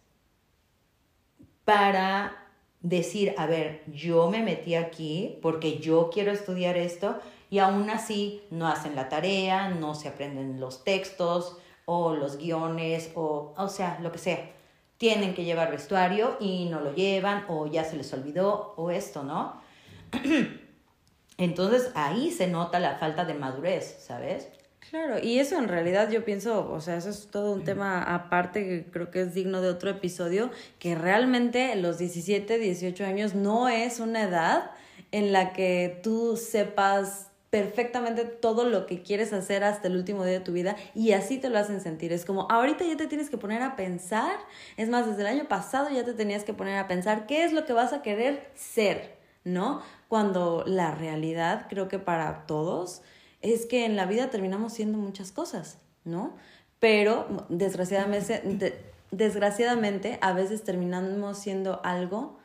para 1.65 2.37
decir, 2.83 3.35
a 3.37 3.47
ver, 3.47 3.83
yo 3.93 4.31
me 4.31 4.45
metí 4.45 4.77
aquí 4.77 5.39
porque 5.43 5.81
yo 5.81 6.11
quiero 6.13 6.31
estudiar 6.31 6.77
esto 6.77 7.19
y 7.51 7.59
aún 7.59 7.91
así 7.91 8.43
no 8.51 8.69
hacen 8.69 8.95
la 8.95 9.09
tarea, 9.09 9.71
no 9.71 9.97
se 9.97 10.07
aprenden 10.07 10.61
los 10.61 10.85
textos 10.85 11.57
o 11.87 12.15
los 12.15 12.39
guiones 12.39 13.11
o, 13.15 13.55
o 13.57 13.69
sea, 13.69 13.99
lo 14.01 14.13
que 14.13 14.19
sea. 14.19 14.51
Tienen 14.97 15.35
que 15.35 15.45
llevar 15.45 15.71
vestuario 15.71 16.37
y 16.41 16.67
no 16.67 16.81
lo 16.81 16.95
llevan 16.95 17.45
o 17.49 17.67
ya 17.67 17.85
se 17.85 17.97
les 17.97 18.13
olvidó 18.13 18.75
o 18.77 18.91
esto, 18.91 19.23
¿no? 19.23 19.61
Entonces 21.39 21.91
ahí 21.95 22.31
se 22.31 22.47
nota 22.47 22.79
la 22.79 22.97
falta 22.97 23.25
de 23.25 23.35
madurez, 23.35 23.99
¿sabes? 24.01 24.49
Claro, 24.91 25.19
y 25.21 25.39
eso 25.39 25.59
en 25.59 25.69
realidad 25.69 26.11
yo 26.11 26.25
pienso, 26.25 26.71
o 26.71 26.81
sea, 26.81 26.97
eso 26.97 27.11
es 27.11 27.29
todo 27.29 27.53
un 27.53 27.65
tema 27.65 28.03
aparte 28.03 28.65
que 28.65 28.91
creo 28.91 29.11
que 29.11 29.23
es 29.23 29.35
digno 29.35 29.61
de 29.61 29.69
otro 29.69 29.91
episodio, 29.91 30.51
que 30.79 30.95
realmente 30.95 31.75
los 31.77 31.99
17, 31.99 32.59
18 32.59 33.05
años 33.05 33.35
no 33.35 33.69
es 33.69 33.99
una 33.99 34.23
edad 34.23 34.71
en 35.11 35.33
la 35.33 35.53
que 35.53 36.01
tú 36.03 36.37
sepas 36.37 37.31
perfectamente 37.55 38.25
todo 38.25 38.65
lo 38.65 38.85
que 38.85 39.05
quieres 39.05 39.33
hacer 39.33 39.63
hasta 39.63 39.87
el 39.87 39.95
último 39.95 40.25
día 40.25 40.33
de 40.33 40.41
tu 40.41 40.51
vida 40.51 40.75
y 40.93 41.13
así 41.13 41.39
te 41.39 41.51
lo 41.51 41.59
hacen 41.61 41.81
sentir. 41.81 42.13
Es 42.13 42.25
como, 42.25 42.51
ahorita 42.51 42.85
ya 42.85 42.97
te 42.97 43.07
tienes 43.07 43.31
que 43.31 43.39
poner 43.39 43.63
a 43.63 43.77
pensar, 43.77 44.41
es 44.77 44.89
más, 44.89 45.07
desde 45.07 45.21
el 45.21 45.29
año 45.29 45.47
pasado 45.47 45.89
ya 45.89 46.03
te 46.03 46.15
tenías 46.15 46.43
que 46.43 46.53
poner 46.53 46.77
a 46.79 46.89
pensar 46.89 47.27
qué 47.29 47.45
es 47.45 47.53
lo 47.53 47.65
que 47.65 47.73
vas 47.73 47.93
a 47.93 48.03
querer 48.03 48.51
ser, 48.57 49.19
¿no? 49.45 49.83
cuando 50.09 50.65
la 50.67 50.97
realidad 50.97 51.67
creo 51.71 51.87
que 51.87 52.01
para 52.01 52.45
todos 52.47 53.03
es 53.41 53.67
que 53.67 53.85
en 53.85 53.95
la 53.95 54.07
vida 54.07 54.31
terminamos 54.31 54.73
siendo 54.73 54.99
muchas 54.99 55.31
cosas, 55.31 55.79
¿no? 56.03 56.35
Pero 56.81 57.47
desgraciadamente, 57.51 58.81
desgraciadamente 59.13 60.19
a 60.23 60.33
veces 60.33 60.65
terminamos 60.65 61.39
siendo 61.39 61.81
algo 61.85 62.37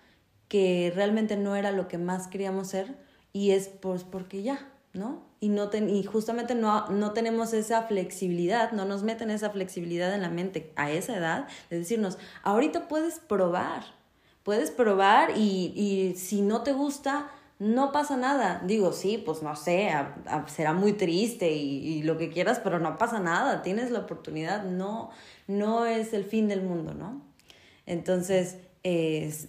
que 0.49 0.91
realmente 0.95 1.35
no 1.35 1.55
era 1.55 1.71
lo 1.71 1.87
que 1.87 1.97
más 1.97 2.27
queríamos 2.27 2.67
ser 2.67 2.95
y 3.33 3.51
es 3.51 3.69
pues 3.69 4.03
porque 4.03 4.43
ya, 4.43 4.67
¿no? 4.93 5.23
Y, 5.39 5.49
no 5.49 5.69
y 5.73 6.03
justamente 6.03 6.55
no, 6.55 6.89
no 6.89 7.11
tenemos 7.13 7.53
esa 7.53 7.83
flexibilidad, 7.83 8.71
no 8.71 8.85
nos 8.85 9.03
meten 9.03 9.29
esa 9.29 9.49
flexibilidad 9.49 10.13
en 10.13 10.21
la 10.21 10.29
mente 10.29 10.73
a 10.75 10.91
esa 10.91 11.15
edad 11.15 11.47
de 11.69 11.79
decirnos, 11.79 12.17
ahorita 12.43 12.87
puedes 12.87 13.19
probar, 13.19 13.83
puedes 14.43 14.71
probar 14.71 15.37
y, 15.37 15.73
y 15.75 16.15
si 16.15 16.41
no 16.41 16.61
te 16.63 16.73
gusta, 16.73 17.29
no 17.59 17.91
pasa 17.91 18.15
nada. 18.15 18.61
Digo, 18.65 18.93
sí, 18.93 19.21
pues 19.23 19.43
no 19.43 19.55
sé, 19.55 19.91
será 20.47 20.73
muy 20.73 20.93
triste 20.93 21.51
y, 21.51 22.01
lo 22.03 22.17
que 22.17 22.29
quieras, 22.29 22.59
pero 22.63 22.79
no 22.79 22.97
pasa 22.97 23.19
nada, 23.19 23.61
tienes 23.61 23.91
la 23.91 23.99
oportunidad, 23.99 24.63
no, 24.63 25.11
no 25.47 25.85
es 25.85 26.13
el 26.13 26.23
fin 26.23 26.47
del 26.47 26.61
mundo, 26.61 26.93
¿no? 26.93 27.21
Entonces, 27.85 28.57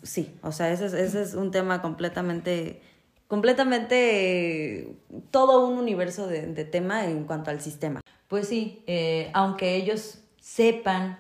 sí, 0.03 0.35
o 0.43 0.53
sea, 0.53 0.73
ese 0.73 0.87
es, 0.87 0.93
ese 0.93 1.23
es 1.23 1.35
un 1.35 1.53
tema 1.53 1.81
completamente, 1.81 2.83
completamente, 3.31 4.97
todo 5.31 5.65
un 5.65 5.79
universo 5.79 6.27
de, 6.27 6.65
tema 6.65 7.05
en 7.05 7.23
cuanto 7.27 7.53
al 7.53 7.61
sistema. 7.61 8.01
Pues 8.27 8.49
sí, 8.49 8.83
eh, 8.89 9.31
aunque 9.35 9.77
ellos 9.77 10.19
sepan 10.41 11.17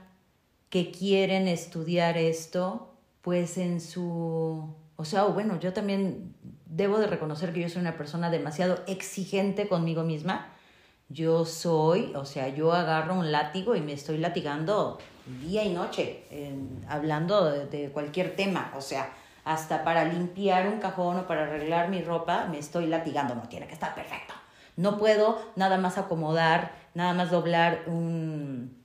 que 0.70 0.90
quieren 0.90 1.46
estudiar 1.46 2.18
esto, 2.18 2.92
pues 3.22 3.58
en 3.58 3.80
su, 3.80 4.74
o 4.96 5.04
sea, 5.04 5.22
bueno, 5.26 5.60
yo 5.60 5.72
también 5.72 6.34
debo 6.66 6.98
de 6.98 7.06
reconocer 7.06 7.52
que 7.52 7.60
yo 7.60 7.68
soy 7.68 7.80
una 7.80 7.96
persona 7.96 8.28
demasiado 8.28 8.82
exigente 8.88 9.68
conmigo 9.68 10.02
misma. 10.02 10.52
Yo 11.10 11.44
soy, 11.44 12.12
o 12.16 12.24
sea, 12.24 12.48
yo 12.48 12.72
agarro 12.72 13.14
un 13.14 13.30
látigo 13.30 13.76
y 13.76 13.82
me 13.82 13.92
estoy 13.92 14.18
latigando 14.18 14.98
día 15.40 15.62
y 15.62 15.72
noche, 15.72 16.24
hablando 16.88 17.44
de, 17.44 17.90
cualquier 17.90 18.34
tema, 18.34 18.72
o 18.76 18.80
sea, 18.80 19.12
hasta 19.44 19.85
para 19.85 20.05
limpiar 20.05 20.68
un 20.68 20.81
cajón 20.81 21.18
o 21.18 21.26
para 21.26 21.44
arreglar 21.44 21.88
mi 21.88 22.03
ropa, 22.03 22.46
me 22.50 22.59
estoy 22.59 22.87
latigando, 22.87 23.35
no 23.35 23.48
tiene 23.48 23.66
que 23.66 23.74
estar 23.74 23.94
perfecto. 23.94 24.35
No 24.76 24.98
puedo 24.98 25.40
nada 25.57 25.79
más 25.79 25.98
acomodar, 25.98 26.72
nada 26.94 27.12
más 27.12 27.31
doblar 27.31 27.83
un, 27.87 28.81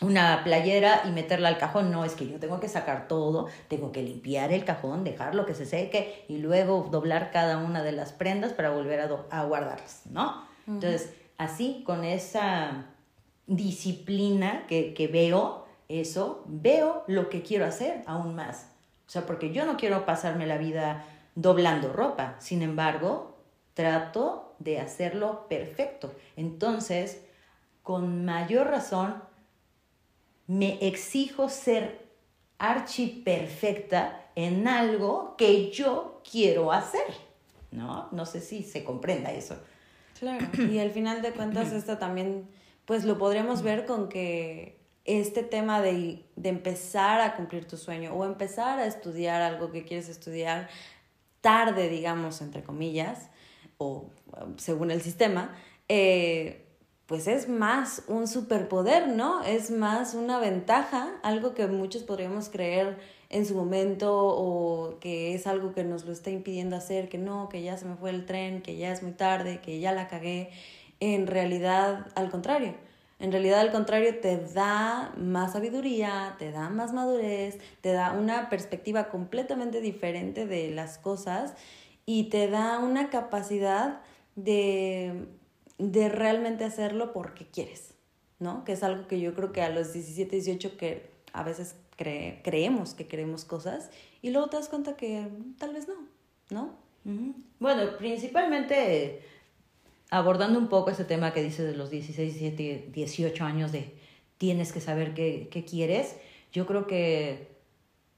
una 0.00 0.42
playera 0.44 1.02
y 1.06 1.10
meterla 1.10 1.48
al 1.48 1.58
cajón. 1.58 1.90
No, 1.90 2.04
es 2.04 2.14
que 2.14 2.28
yo 2.28 2.38
tengo 2.38 2.60
que 2.60 2.68
sacar 2.68 3.08
todo, 3.08 3.46
tengo 3.68 3.92
que 3.92 4.02
limpiar 4.02 4.52
el 4.52 4.64
cajón, 4.64 5.04
dejarlo 5.04 5.46
que 5.46 5.54
se 5.54 5.66
seque 5.66 6.24
y 6.28 6.38
luego 6.38 6.88
doblar 6.90 7.30
cada 7.30 7.58
una 7.58 7.82
de 7.82 7.92
las 7.92 8.12
prendas 8.12 8.52
para 8.52 8.70
volver 8.70 9.00
a, 9.30 9.44
guardarlas, 9.44 10.02
¿no? 10.10 10.44
Entonces, 10.66 11.14
así, 11.38 11.82
con 11.86 12.04
esa 12.04 12.86
disciplina 13.46 14.64
que, 14.66 14.94
que 14.94 15.06
veo 15.06 15.66
eso, 15.88 16.42
veo 16.46 17.04
lo 17.06 17.28
que 17.28 17.42
quiero 17.42 17.64
hacer 17.64 18.02
aún 18.06 18.34
más. 18.34 18.66
O 19.06 19.10
sea, 19.10 19.26
porque 19.26 19.52
yo 19.52 19.64
no 19.66 19.76
quiero 19.76 20.04
pasarme 20.04 20.46
la 20.46 20.58
vida 20.58 21.04
doblando 21.34 21.92
ropa, 21.92 22.36
sin 22.40 22.62
embargo, 22.62 23.36
trato 23.74 24.54
de 24.58 24.80
hacerlo 24.80 25.46
perfecto. 25.48 26.14
Entonces, 26.36 27.22
con 27.82 28.24
mayor 28.24 28.68
razón, 28.68 29.22
me 30.46 30.78
exijo 30.86 31.48
ser 31.48 32.06
archiperfecta 32.58 34.30
en 34.34 34.66
algo 34.66 35.34
que 35.36 35.70
yo 35.70 36.20
quiero 36.28 36.72
hacer, 36.72 37.06
¿no? 37.70 38.08
No 38.12 38.26
sé 38.26 38.40
si 38.40 38.62
se 38.62 38.82
comprenda 38.82 39.32
eso. 39.32 39.56
Claro, 40.18 40.46
y 40.70 40.78
al 40.78 40.90
final 40.90 41.22
de 41.22 41.32
cuentas 41.32 41.72
esto 41.72 41.98
también, 41.98 42.48
pues 42.84 43.04
lo 43.04 43.18
podríamos 43.18 43.62
ver 43.62 43.86
con 43.86 44.08
que 44.08 44.80
este 45.06 45.42
tema 45.42 45.80
de, 45.80 46.24
de 46.36 46.48
empezar 46.48 47.20
a 47.20 47.36
cumplir 47.36 47.66
tu 47.66 47.76
sueño 47.76 48.12
o 48.14 48.24
empezar 48.24 48.78
a 48.78 48.86
estudiar 48.86 49.42
algo 49.42 49.70
que 49.70 49.84
quieres 49.84 50.08
estudiar 50.08 50.68
tarde, 51.40 51.88
digamos, 51.88 52.40
entre 52.40 52.62
comillas, 52.62 53.30
o 53.78 54.10
según 54.56 54.90
el 54.90 55.00
sistema, 55.00 55.54
eh, 55.88 56.66
pues 57.06 57.28
es 57.28 57.48
más 57.48 58.02
un 58.08 58.26
superpoder, 58.26 59.06
¿no? 59.08 59.44
Es 59.44 59.70
más 59.70 60.14
una 60.14 60.40
ventaja, 60.40 61.14
algo 61.22 61.54
que 61.54 61.68
muchos 61.68 62.02
podríamos 62.02 62.48
creer 62.48 62.98
en 63.30 63.46
su 63.46 63.54
momento 63.54 64.12
o 64.12 64.98
que 64.98 65.34
es 65.34 65.46
algo 65.46 65.72
que 65.72 65.84
nos 65.84 66.04
lo 66.04 66.12
está 66.12 66.30
impidiendo 66.30 66.74
hacer, 66.74 67.08
que 67.08 67.18
no, 67.18 67.48
que 67.48 67.62
ya 67.62 67.76
se 67.76 67.84
me 67.84 67.94
fue 67.94 68.10
el 68.10 68.26
tren, 68.26 68.60
que 68.60 68.76
ya 68.76 68.92
es 68.92 69.04
muy 69.04 69.12
tarde, 69.12 69.60
que 69.60 69.78
ya 69.78 69.92
la 69.92 70.08
cagué. 70.08 70.50
En 70.98 71.26
realidad, 71.28 72.08
al 72.16 72.30
contrario. 72.30 72.74
En 73.18 73.32
realidad, 73.32 73.60
al 73.60 73.72
contrario, 73.72 74.20
te 74.20 74.36
da 74.38 75.12
más 75.16 75.54
sabiduría, 75.54 76.36
te 76.38 76.50
da 76.50 76.68
más 76.68 76.92
madurez, 76.92 77.58
te 77.80 77.92
da 77.92 78.12
una 78.12 78.50
perspectiva 78.50 79.08
completamente 79.08 79.80
diferente 79.80 80.46
de 80.46 80.70
las 80.70 80.98
cosas 80.98 81.54
y 82.04 82.24
te 82.24 82.48
da 82.48 82.78
una 82.78 83.08
capacidad 83.08 84.00
de 84.34 85.28
de 85.78 86.08
realmente 86.08 86.64
hacerlo 86.64 87.12
porque 87.12 87.46
quieres, 87.46 87.94
¿no? 88.38 88.64
Que 88.64 88.72
es 88.72 88.82
algo 88.82 89.06
que 89.06 89.20
yo 89.20 89.34
creo 89.34 89.52
que 89.52 89.62
a 89.62 89.68
los 89.68 89.92
17, 89.92 90.36
18 90.36 90.76
que 90.76 91.10
a 91.32 91.42
veces 91.42 91.76
creemos 91.96 92.94
que 92.94 93.06
queremos 93.06 93.44
cosas 93.44 93.90
y 94.22 94.30
luego 94.30 94.48
te 94.48 94.56
das 94.56 94.68
cuenta 94.68 94.96
que 94.96 95.28
tal 95.58 95.72
vez 95.74 95.88
no, 95.88 95.94
¿no? 96.50 96.86
Bueno, 97.60 97.96
principalmente 97.98 99.22
abordando 100.10 100.58
un 100.58 100.68
poco 100.68 100.90
ese 100.90 101.04
tema 101.04 101.32
que 101.32 101.42
dices 101.42 101.66
de 101.66 101.76
los 101.76 101.90
16, 101.90 102.34
17, 102.34 102.90
18 102.92 103.44
años 103.44 103.72
de 103.72 103.94
tienes 104.38 104.72
que 104.72 104.80
saber 104.80 105.14
qué, 105.14 105.64
quieres, 105.68 106.16
yo 106.52 106.66
creo 106.66 106.86
que 106.86 107.56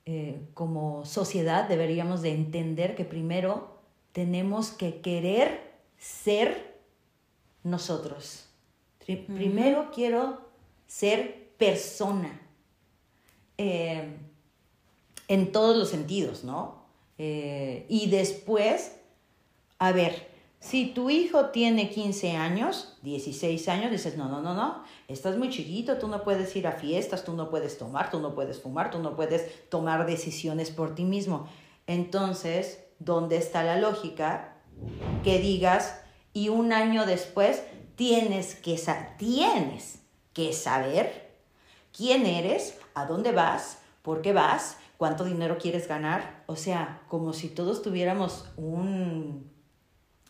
eh, 0.06 0.40
como 0.54 1.04
sociedad 1.04 1.68
deberíamos 1.68 2.22
de 2.22 2.32
entender 2.32 2.96
que 2.96 3.04
primero 3.04 3.78
tenemos 4.12 4.70
que 4.70 5.00
querer 5.00 5.60
ser 5.96 6.76
nosotros. 7.62 8.46
Primero 9.06 9.90
quiero 9.94 10.40
ser 10.86 11.48
persona. 11.56 12.40
Eh, 13.56 14.16
en 15.28 15.52
todos 15.52 15.76
los 15.76 15.90
sentidos, 15.90 16.42
¿no? 16.42 16.82
Eh, 17.18 17.84
y 17.88 18.08
después, 18.10 18.96
a 19.78 19.92
ver, 19.92 20.28
si 20.60 20.86
tu 20.86 21.08
hijo 21.08 21.46
tiene 21.46 21.88
15 21.88 22.32
años, 22.32 22.96
16 23.02 23.68
años, 23.68 23.90
dices, 23.92 24.16
no, 24.16 24.28
no, 24.28 24.40
no, 24.40 24.54
no, 24.54 24.82
estás 25.06 25.36
muy 25.36 25.50
chiquito, 25.50 25.98
tú 25.98 26.08
no 26.08 26.24
puedes 26.24 26.54
ir 26.56 26.66
a 26.66 26.72
fiestas, 26.72 27.24
tú 27.24 27.34
no 27.34 27.48
puedes 27.48 27.78
tomar, 27.78 28.10
tú 28.10 28.18
no 28.18 28.34
puedes 28.34 28.60
fumar, 28.60 28.90
tú 28.90 28.98
no 28.98 29.14
puedes 29.14 29.68
tomar 29.68 30.04
decisiones 30.04 30.70
por 30.70 30.94
ti 30.94 31.04
mismo. 31.04 31.48
Entonces, 31.86 32.84
¿dónde 32.98 33.36
está 33.36 33.62
la 33.62 33.78
lógica? 33.78 34.56
Que 35.22 35.38
digas, 35.38 36.00
y 36.32 36.48
un 36.48 36.72
año 36.72 37.06
después 37.06 37.62
tienes 37.94 38.56
que, 38.56 38.80
tienes 39.16 40.00
que 40.32 40.52
saber 40.52 41.36
quién 41.96 42.26
eres, 42.26 42.78
a 42.94 43.06
dónde 43.06 43.32
vas, 43.32 43.78
por 44.02 44.22
qué 44.22 44.32
vas, 44.32 44.76
cuánto 44.96 45.24
dinero 45.24 45.58
quieres 45.58 45.88
ganar. 45.88 46.42
O 46.46 46.56
sea, 46.56 47.02
como 47.08 47.32
si 47.32 47.48
todos 47.48 47.82
tuviéramos 47.82 48.44
un, 48.56 49.47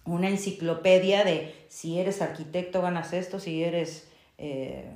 una 0.08 0.28
enciclopedia 0.28 1.24
de 1.24 1.54
si 1.68 1.98
eres 1.98 2.22
arquitecto 2.22 2.82
ganas 2.82 3.12
esto, 3.12 3.40
si 3.40 3.62
eres 3.62 4.08
eh, 4.38 4.90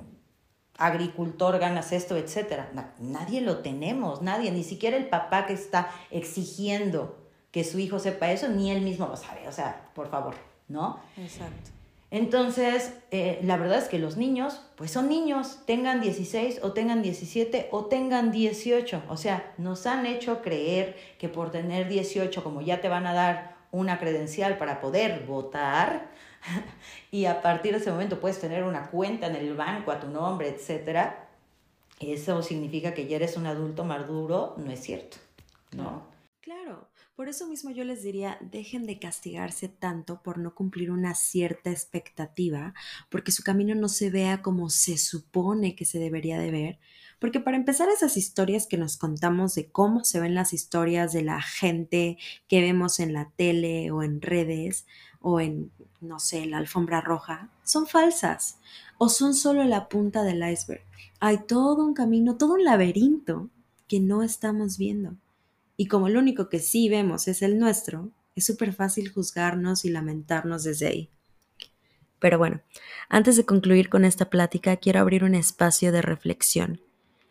agricultor 0.77 1.59
ganas 1.59 1.91
esto, 1.91 2.17
etc. 2.17 2.63
nadie 2.99 3.41
lo 3.41 3.59
tenemos, 3.59 4.21
nadie, 4.21 4.51
ni 4.51 4.63
siquiera 4.63 4.97
el 4.97 5.07
papá 5.07 5.45
que 5.45 5.53
está 5.53 5.91
exigiendo 6.11 7.17
que 7.51 7.63
su 7.63 7.79
hijo 7.79 7.99
sepa 7.99 8.31
eso, 8.31 8.49
ni 8.49 8.71
él 8.71 8.81
mismo 8.81 9.07
lo 9.07 9.15
sabe. 9.15 9.47
O 9.47 9.51
sea, 9.51 9.89
por 9.93 10.09
favor. 10.09 10.33
¿no? 10.67 10.99
Exacto. 11.17 11.71
Entonces, 12.11 12.93
eh, 13.09 13.39
la 13.43 13.57
verdad 13.57 13.79
es 13.79 13.85
que 13.85 13.97
los 13.97 14.17
niños, 14.17 14.61
pues 14.75 14.91
son 14.91 15.09
niños, 15.09 15.61
tengan 15.65 15.99
16 15.99 16.59
o 16.61 16.71
tengan 16.71 17.01
17 17.01 17.69
o 17.71 17.85
tengan 17.85 18.31
18. 18.31 19.03
O 19.09 19.17
sea, 19.17 19.51
nos 19.57 19.87
han 19.87 20.05
hecho 20.05 20.41
creer 20.43 20.95
que 21.17 21.27
por 21.27 21.51
tener 21.51 21.87
18, 21.87 22.43
como 22.43 22.61
ya 22.61 22.81
te 22.81 22.89
van 22.89 23.07
a 23.07 23.13
dar 23.13 23.55
una 23.73 23.99
credencial 23.99 24.57
para 24.57 24.79
poder 24.79 25.25
votar, 25.25 26.09
y 27.11 27.25
a 27.25 27.41
partir 27.41 27.73
de 27.73 27.79
ese 27.79 27.91
momento 27.91 28.21
puedes 28.21 28.39
tener 28.39 28.63
una 28.63 28.89
cuenta 28.89 29.27
en 29.27 29.35
el 29.35 29.55
banco 29.55 29.91
a 29.91 29.99
tu 29.99 30.07
nombre, 30.07 30.47
etc. 30.47 31.11
Eso 31.99 32.41
significa 32.41 32.93
que 32.93 33.07
ya 33.07 33.17
eres 33.17 33.35
un 33.35 33.47
adulto 33.47 33.83
maduro, 33.83 34.55
no 34.57 34.71
es 34.71 34.79
cierto, 34.79 35.17
¿no? 35.75 36.07
Claro. 36.39 36.89
Por 37.15 37.29
eso 37.29 37.47
mismo 37.47 37.69
yo 37.69 37.83
les 37.83 38.01
diría, 38.01 38.37
dejen 38.41 38.85
de 38.87 38.99
castigarse 38.99 39.69
tanto 39.69 40.21
por 40.23 40.39
no 40.39 40.55
cumplir 40.55 40.89
una 40.91 41.13
cierta 41.13 41.69
expectativa, 41.69 42.73
porque 43.09 43.31
su 43.31 43.43
camino 43.43 43.75
no 43.75 43.87
se 43.87 44.09
vea 44.09 44.41
como 44.41 44.69
se 44.69 44.97
supone 44.97 45.75
que 45.75 45.85
se 45.85 45.99
debería 45.99 46.39
de 46.39 46.51
ver. 46.51 46.79
Porque 47.23 47.39
para 47.39 47.55
empezar 47.55 47.87
esas 47.87 48.17
historias 48.17 48.67
que 48.67 48.77
nos 48.77 48.97
contamos 48.97 49.55
de 49.55 49.71
cómo 49.71 50.03
se 50.03 50.19
ven 50.19 50.35
las 50.35 50.51
historias 50.51 51.13
de 51.13 51.21
la 51.21 51.41
gente 51.41 52.17
que 52.49 52.59
vemos 52.59 52.99
en 52.99 53.13
la 53.13 53.31
tele 53.37 53.91
o 53.91 54.03
en 54.03 54.21
redes 54.21 54.85
o 55.21 55.39
en, 55.39 55.71
no 56.01 56.19
sé, 56.19 56.45
la 56.45 56.57
alfombra 56.57 56.99
roja, 56.99 57.47
son 57.63 57.87
falsas 57.87 58.57
o 58.97 59.07
son 59.07 59.35
solo 59.35 59.63
la 59.63 59.87
punta 59.87 60.23
del 60.23 60.45
iceberg. 60.45 60.81
Hay 61.21 61.37
todo 61.47 61.85
un 61.85 61.93
camino, 61.93 62.35
todo 62.35 62.55
un 62.55 62.65
laberinto 62.65 63.49
que 63.87 64.01
no 64.01 64.21
estamos 64.21 64.77
viendo. 64.77 65.15
Y 65.77 65.87
como 65.87 66.09
lo 66.09 66.19
único 66.19 66.49
que 66.49 66.59
sí 66.59 66.89
vemos 66.89 67.29
es 67.29 67.41
el 67.41 67.57
nuestro, 67.57 68.09
es 68.35 68.45
súper 68.45 68.73
fácil 68.73 69.09
juzgarnos 69.09 69.85
y 69.85 69.91
lamentarnos 69.91 70.65
desde 70.65 70.87
ahí. 70.87 71.09
Pero 72.19 72.37
bueno, 72.37 72.59
antes 73.07 73.37
de 73.37 73.45
concluir 73.45 73.87
con 73.87 74.03
esta 74.03 74.29
plática, 74.29 74.75
quiero 74.75 74.99
abrir 74.99 75.23
un 75.23 75.35
espacio 75.35 75.93
de 75.93 76.01
reflexión. 76.01 76.81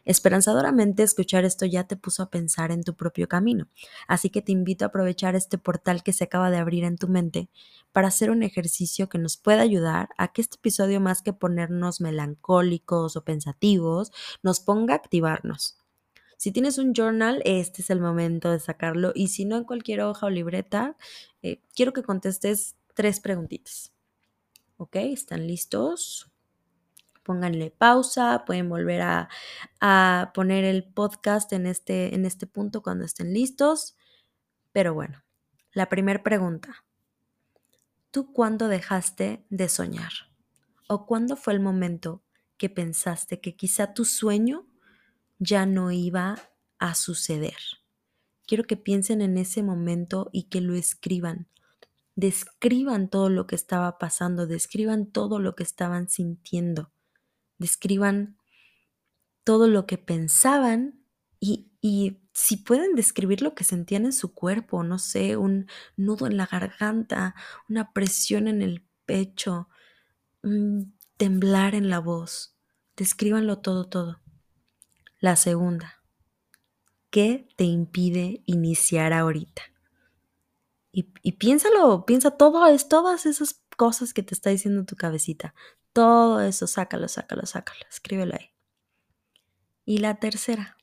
Esperanzadoramente 0.04 1.02
escuchar 1.02 1.44
esto 1.44 1.66
ya 1.66 1.84
te 1.84 1.96
puso 1.96 2.22
a 2.22 2.30
pensar 2.30 2.72
en 2.72 2.82
tu 2.82 2.94
propio 2.94 3.28
camino, 3.28 3.68
así 4.08 4.30
que 4.30 4.42
te 4.42 4.52
invito 4.52 4.84
a 4.84 4.88
aprovechar 4.88 5.34
este 5.34 5.58
portal 5.58 6.02
que 6.02 6.12
se 6.12 6.24
acaba 6.24 6.50
de 6.50 6.58
abrir 6.58 6.84
en 6.84 6.96
tu 6.96 7.08
mente 7.08 7.48
para 7.92 8.08
hacer 8.08 8.30
un 8.30 8.42
ejercicio 8.42 9.08
que 9.08 9.18
nos 9.18 9.36
pueda 9.36 9.62
ayudar 9.62 10.08
a 10.18 10.32
que 10.32 10.40
este 10.42 10.56
episodio 10.56 11.00
más 11.00 11.22
que 11.22 11.32
ponernos 11.32 12.00
melancólicos 12.00 13.16
o 13.16 13.24
pensativos, 13.24 14.12
nos 14.42 14.60
ponga 14.60 14.94
a 14.94 14.96
activarnos, 14.96 15.76
si 16.42 16.50
tienes 16.50 16.76
un 16.78 16.92
journal, 16.92 17.40
este 17.44 17.82
es 17.82 17.90
el 17.90 18.00
momento 18.00 18.50
de 18.50 18.58
sacarlo 18.58 19.12
y 19.14 19.28
si 19.28 19.44
no 19.44 19.56
en 19.56 19.62
cualquier 19.62 20.00
hoja 20.00 20.26
o 20.26 20.28
libreta, 20.28 20.96
eh, 21.40 21.60
quiero 21.72 21.92
que 21.92 22.02
contestes 22.02 22.74
tres 22.94 23.20
preguntitas. 23.20 23.92
¿Ok? 24.76 24.96
¿Están 24.96 25.46
listos? 25.46 26.31
Pónganle 27.22 27.70
pausa, 27.70 28.44
pueden 28.44 28.68
volver 28.68 29.02
a, 29.02 29.28
a 29.80 30.32
poner 30.34 30.64
el 30.64 30.84
podcast 30.84 31.52
en 31.52 31.66
este, 31.66 32.14
en 32.14 32.26
este 32.26 32.46
punto 32.46 32.82
cuando 32.82 33.04
estén 33.04 33.32
listos. 33.32 33.96
Pero 34.72 34.94
bueno, 34.94 35.22
la 35.72 35.88
primera 35.88 36.22
pregunta. 36.22 36.84
¿Tú 38.10 38.32
cuándo 38.32 38.68
dejaste 38.68 39.46
de 39.48 39.68
soñar? 39.68 40.12
¿O 40.88 41.06
cuándo 41.06 41.36
fue 41.36 41.54
el 41.54 41.60
momento 41.60 42.22
que 42.62 42.70
pensaste 42.70 43.40
que 43.40 43.56
quizá 43.56 43.92
tu 43.92 44.04
sueño 44.04 44.68
ya 45.40 45.66
no 45.66 45.90
iba 45.90 46.36
a 46.78 46.94
suceder. 46.94 47.56
Quiero 48.46 48.64
que 48.64 48.76
piensen 48.76 49.20
en 49.20 49.36
ese 49.36 49.64
momento 49.64 50.30
y 50.32 50.44
que 50.44 50.60
lo 50.60 50.76
escriban. 50.76 51.48
Describan 52.14 53.08
todo 53.08 53.30
lo 53.30 53.48
que 53.48 53.56
estaba 53.56 53.98
pasando, 53.98 54.46
describan 54.46 55.06
todo 55.06 55.40
lo 55.40 55.56
que 55.56 55.64
estaban 55.64 56.08
sintiendo, 56.08 56.91
describan 57.62 58.36
todo 59.44 59.66
lo 59.66 59.86
que 59.86 59.96
pensaban 59.96 61.02
y, 61.40 61.72
y 61.80 62.22
si 62.34 62.56
pueden 62.58 62.94
describir 62.94 63.42
lo 63.42 63.54
que 63.54 63.64
sentían 63.64 64.04
en 64.04 64.12
su 64.12 64.34
cuerpo, 64.34 64.84
no 64.84 64.98
sé, 64.98 65.36
un 65.36 65.68
nudo 65.96 66.26
en 66.26 66.36
la 66.36 66.46
garganta, 66.46 67.34
una 67.68 67.92
presión 67.92 68.48
en 68.48 68.62
el 68.62 68.86
pecho, 69.04 69.68
temblar 71.16 71.74
en 71.74 71.88
la 71.90 71.98
voz, 71.98 72.56
descríbanlo 72.96 73.58
todo, 73.58 73.88
todo. 73.88 74.20
La 75.20 75.36
segunda, 75.36 76.02
¿qué 77.10 77.48
te 77.56 77.64
impide 77.64 78.42
iniciar 78.46 79.12
ahorita? 79.12 79.62
Y, 80.94 81.32
piénsalo, 81.32 82.04
piensa 82.04 82.32
todo, 82.32 82.66
es, 82.66 82.86
todas 82.86 83.24
esas 83.24 83.61
cosas 83.82 84.14
que 84.14 84.22
te 84.22 84.32
está 84.32 84.48
diciendo 84.48 84.84
tu 84.84 84.94
cabecita. 84.94 85.56
Todo 85.92 86.40
eso, 86.40 86.68
sácalo, 86.68 87.08
sácalo, 87.08 87.46
sácalo, 87.46 87.80
escríbelo 87.90 88.34
ahí. 88.34 88.52
Y 89.84 89.98
la 89.98 90.20
tercera, 90.20 90.76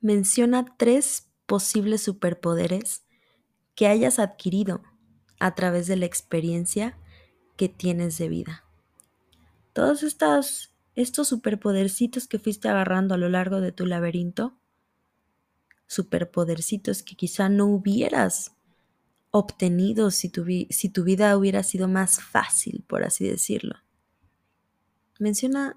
menciona 0.00 0.64
tres 0.78 1.30
posibles 1.44 2.00
superpoderes 2.00 3.04
que 3.74 3.86
hayas 3.86 4.18
adquirido 4.18 4.82
a 5.38 5.54
través 5.54 5.86
de 5.88 5.96
la 5.96 6.06
experiencia 6.06 6.96
que 7.58 7.68
tienes 7.68 8.16
de 8.16 8.30
vida. 8.30 8.64
Todos 9.74 10.02
estas, 10.02 10.72
estos 10.94 11.28
superpodercitos 11.28 12.28
que 12.28 12.38
fuiste 12.38 12.70
agarrando 12.70 13.12
a 13.12 13.18
lo 13.18 13.28
largo 13.28 13.60
de 13.60 13.72
tu 13.72 13.84
laberinto, 13.84 14.58
superpodercitos 15.86 17.02
que 17.02 17.14
quizá 17.14 17.50
no 17.50 17.66
hubieras 17.66 18.56
obtenido 19.30 20.10
si 20.10 20.28
tu, 20.28 20.44
si 20.70 20.88
tu 20.88 21.04
vida 21.04 21.36
hubiera 21.36 21.62
sido 21.62 21.88
más 21.88 22.20
fácil, 22.20 22.84
por 22.86 23.04
así 23.04 23.28
decirlo. 23.28 23.76
Menciona 25.18 25.76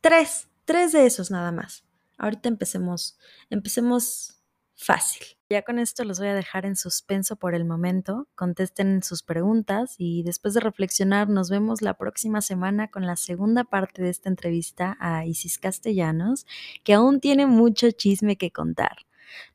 tres, 0.00 0.48
tres 0.64 0.92
de 0.92 1.06
esos 1.06 1.30
nada 1.30 1.52
más. 1.52 1.84
Ahorita 2.18 2.48
empecemos, 2.48 3.18
empecemos 3.48 4.40
fácil. 4.74 5.26
Ya 5.48 5.62
con 5.62 5.78
esto 5.78 6.04
los 6.04 6.18
voy 6.18 6.28
a 6.28 6.34
dejar 6.34 6.64
en 6.64 6.76
suspenso 6.76 7.36
por 7.36 7.54
el 7.54 7.64
momento. 7.64 8.28
Contesten 8.34 9.02
sus 9.02 9.22
preguntas 9.22 9.94
y 9.98 10.22
después 10.22 10.54
de 10.54 10.60
reflexionar 10.60 11.28
nos 11.28 11.50
vemos 11.50 11.82
la 11.82 11.94
próxima 11.94 12.40
semana 12.40 12.88
con 12.88 13.06
la 13.06 13.16
segunda 13.16 13.64
parte 13.64 14.02
de 14.02 14.10
esta 14.10 14.28
entrevista 14.28 14.96
a 15.00 15.26
Isis 15.26 15.58
Castellanos, 15.58 16.46
que 16.84 16.94
aún 16.94 17.20
tiene 17.20 17.46
mucho 17.46 17.90
chisme 17.90 18.36
que 18.36 18.50
contar. 18.50 18.98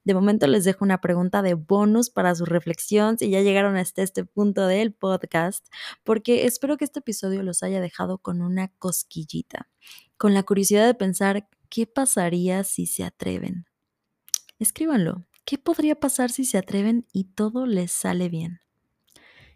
De 0.03 0.13
momento 0.13 0.47
les 0.47 0.63
dejo 0.63 0.85
una 0.85 1.01
pregunta 1.01 1.41
de 1.41 1.53
bonus 1.53 2.09
para 2.09 2.35
su 2.35 2.45
reflexión 2.45 3.17
si 3.17 3.29
ya 3.29 3.41
llegaron 3.41 3.77
hasta 3.77 4.03
este 4.03 4.25
punto 4.25 4.67
del 4.67 4.93
podcast, 4.93 5.67
porque 6.03 6.45
espero 6.45 6.77
que 6.77 6.85
este 6.85 6.99
episodio 6.99 7.43
los 7.43 7.63
haya 7.63 7.81
dejado 7.81 8.17
con 8.17 8.41
una 8.41 8.69
cosquillita, 8.79 9.69
con 10.17 10.33
la 10.33 10.43
curiosidad 10.43 10.85
de 10.85 10.93
pensar 10.93 11.47
qué 11.69 11.87
pasaría 11.87 12.63
si 12.63 12.85
se 12.85 13.03
atreven. 13.03 13.65
Escríbanlo, 14.59 15.25
¿qué 15.45 15.57
podría 15.57 15.95
pasar 15.95 16.31
si 16.31 16.45
se 16.45 16.57
atreven 16.57 17.05
y 17.11 17.25
todo 17.25 17.65
les 17.65 17.91
sale 17.91 18.29
bien? 18.29 18.64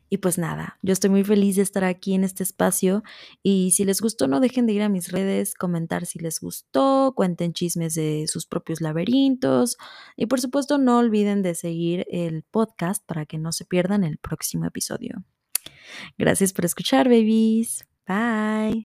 Y 0.09 0.17
pues 0.17 0.37
nada, 0.37 0.77
yo 0.81 0.93
estoy 0.93 1.09
muy 1.09 1.23
feliz 1.23 1.55
de 1.55 1.61
estar 1.61 1.83
aquí 1.83 2.13
en 2.13 2.23
este 2.23 2.43
espacio 2.43 3.03
y 3.43 3.71
si 3.71 3.85
les 3.85 4.01
gustó 4.01 4.27
no 4.27 4.39
dejen 4.39 4.65
de 4.65 4.73
ir 4.73 4.81
a 4.81 4.89
mis 4.89 5.11
redes, 5.11 5.53
comentar 5.53 6.05
si 6.05 6.19
les 6.19 6.39
gustó, 6.39 7.13
cuenten 7.15 7.53
chismes 7.53 7.93
de 7.93 8.25
sus 8.27 8.45
propios 8.45 8.81
laberintos 8.81 9.77
y 10.15 10.25
por 10.25 10.41
supuesto 10.41 10.77
no 10.77 10.97
olviden 10.97 11.43
de 11.43 11.55
seguir 11.55 12.05
el 12.09 12.43
podcast 12.43 13.05
para 13.05 13.25
que 13.25 13.37
no 13.37 13.51
se 13.51 13.65
pierdan 13.65 14.03
el 14.03 14.17
próximo 14.17 14.65
episodio. 14.65 15.23
Gracias 16.17 16.53
por 16.53 16.65
escuchar, 16.65 17.07
babies. 17.07 17.85
Bye. 18.07 18.83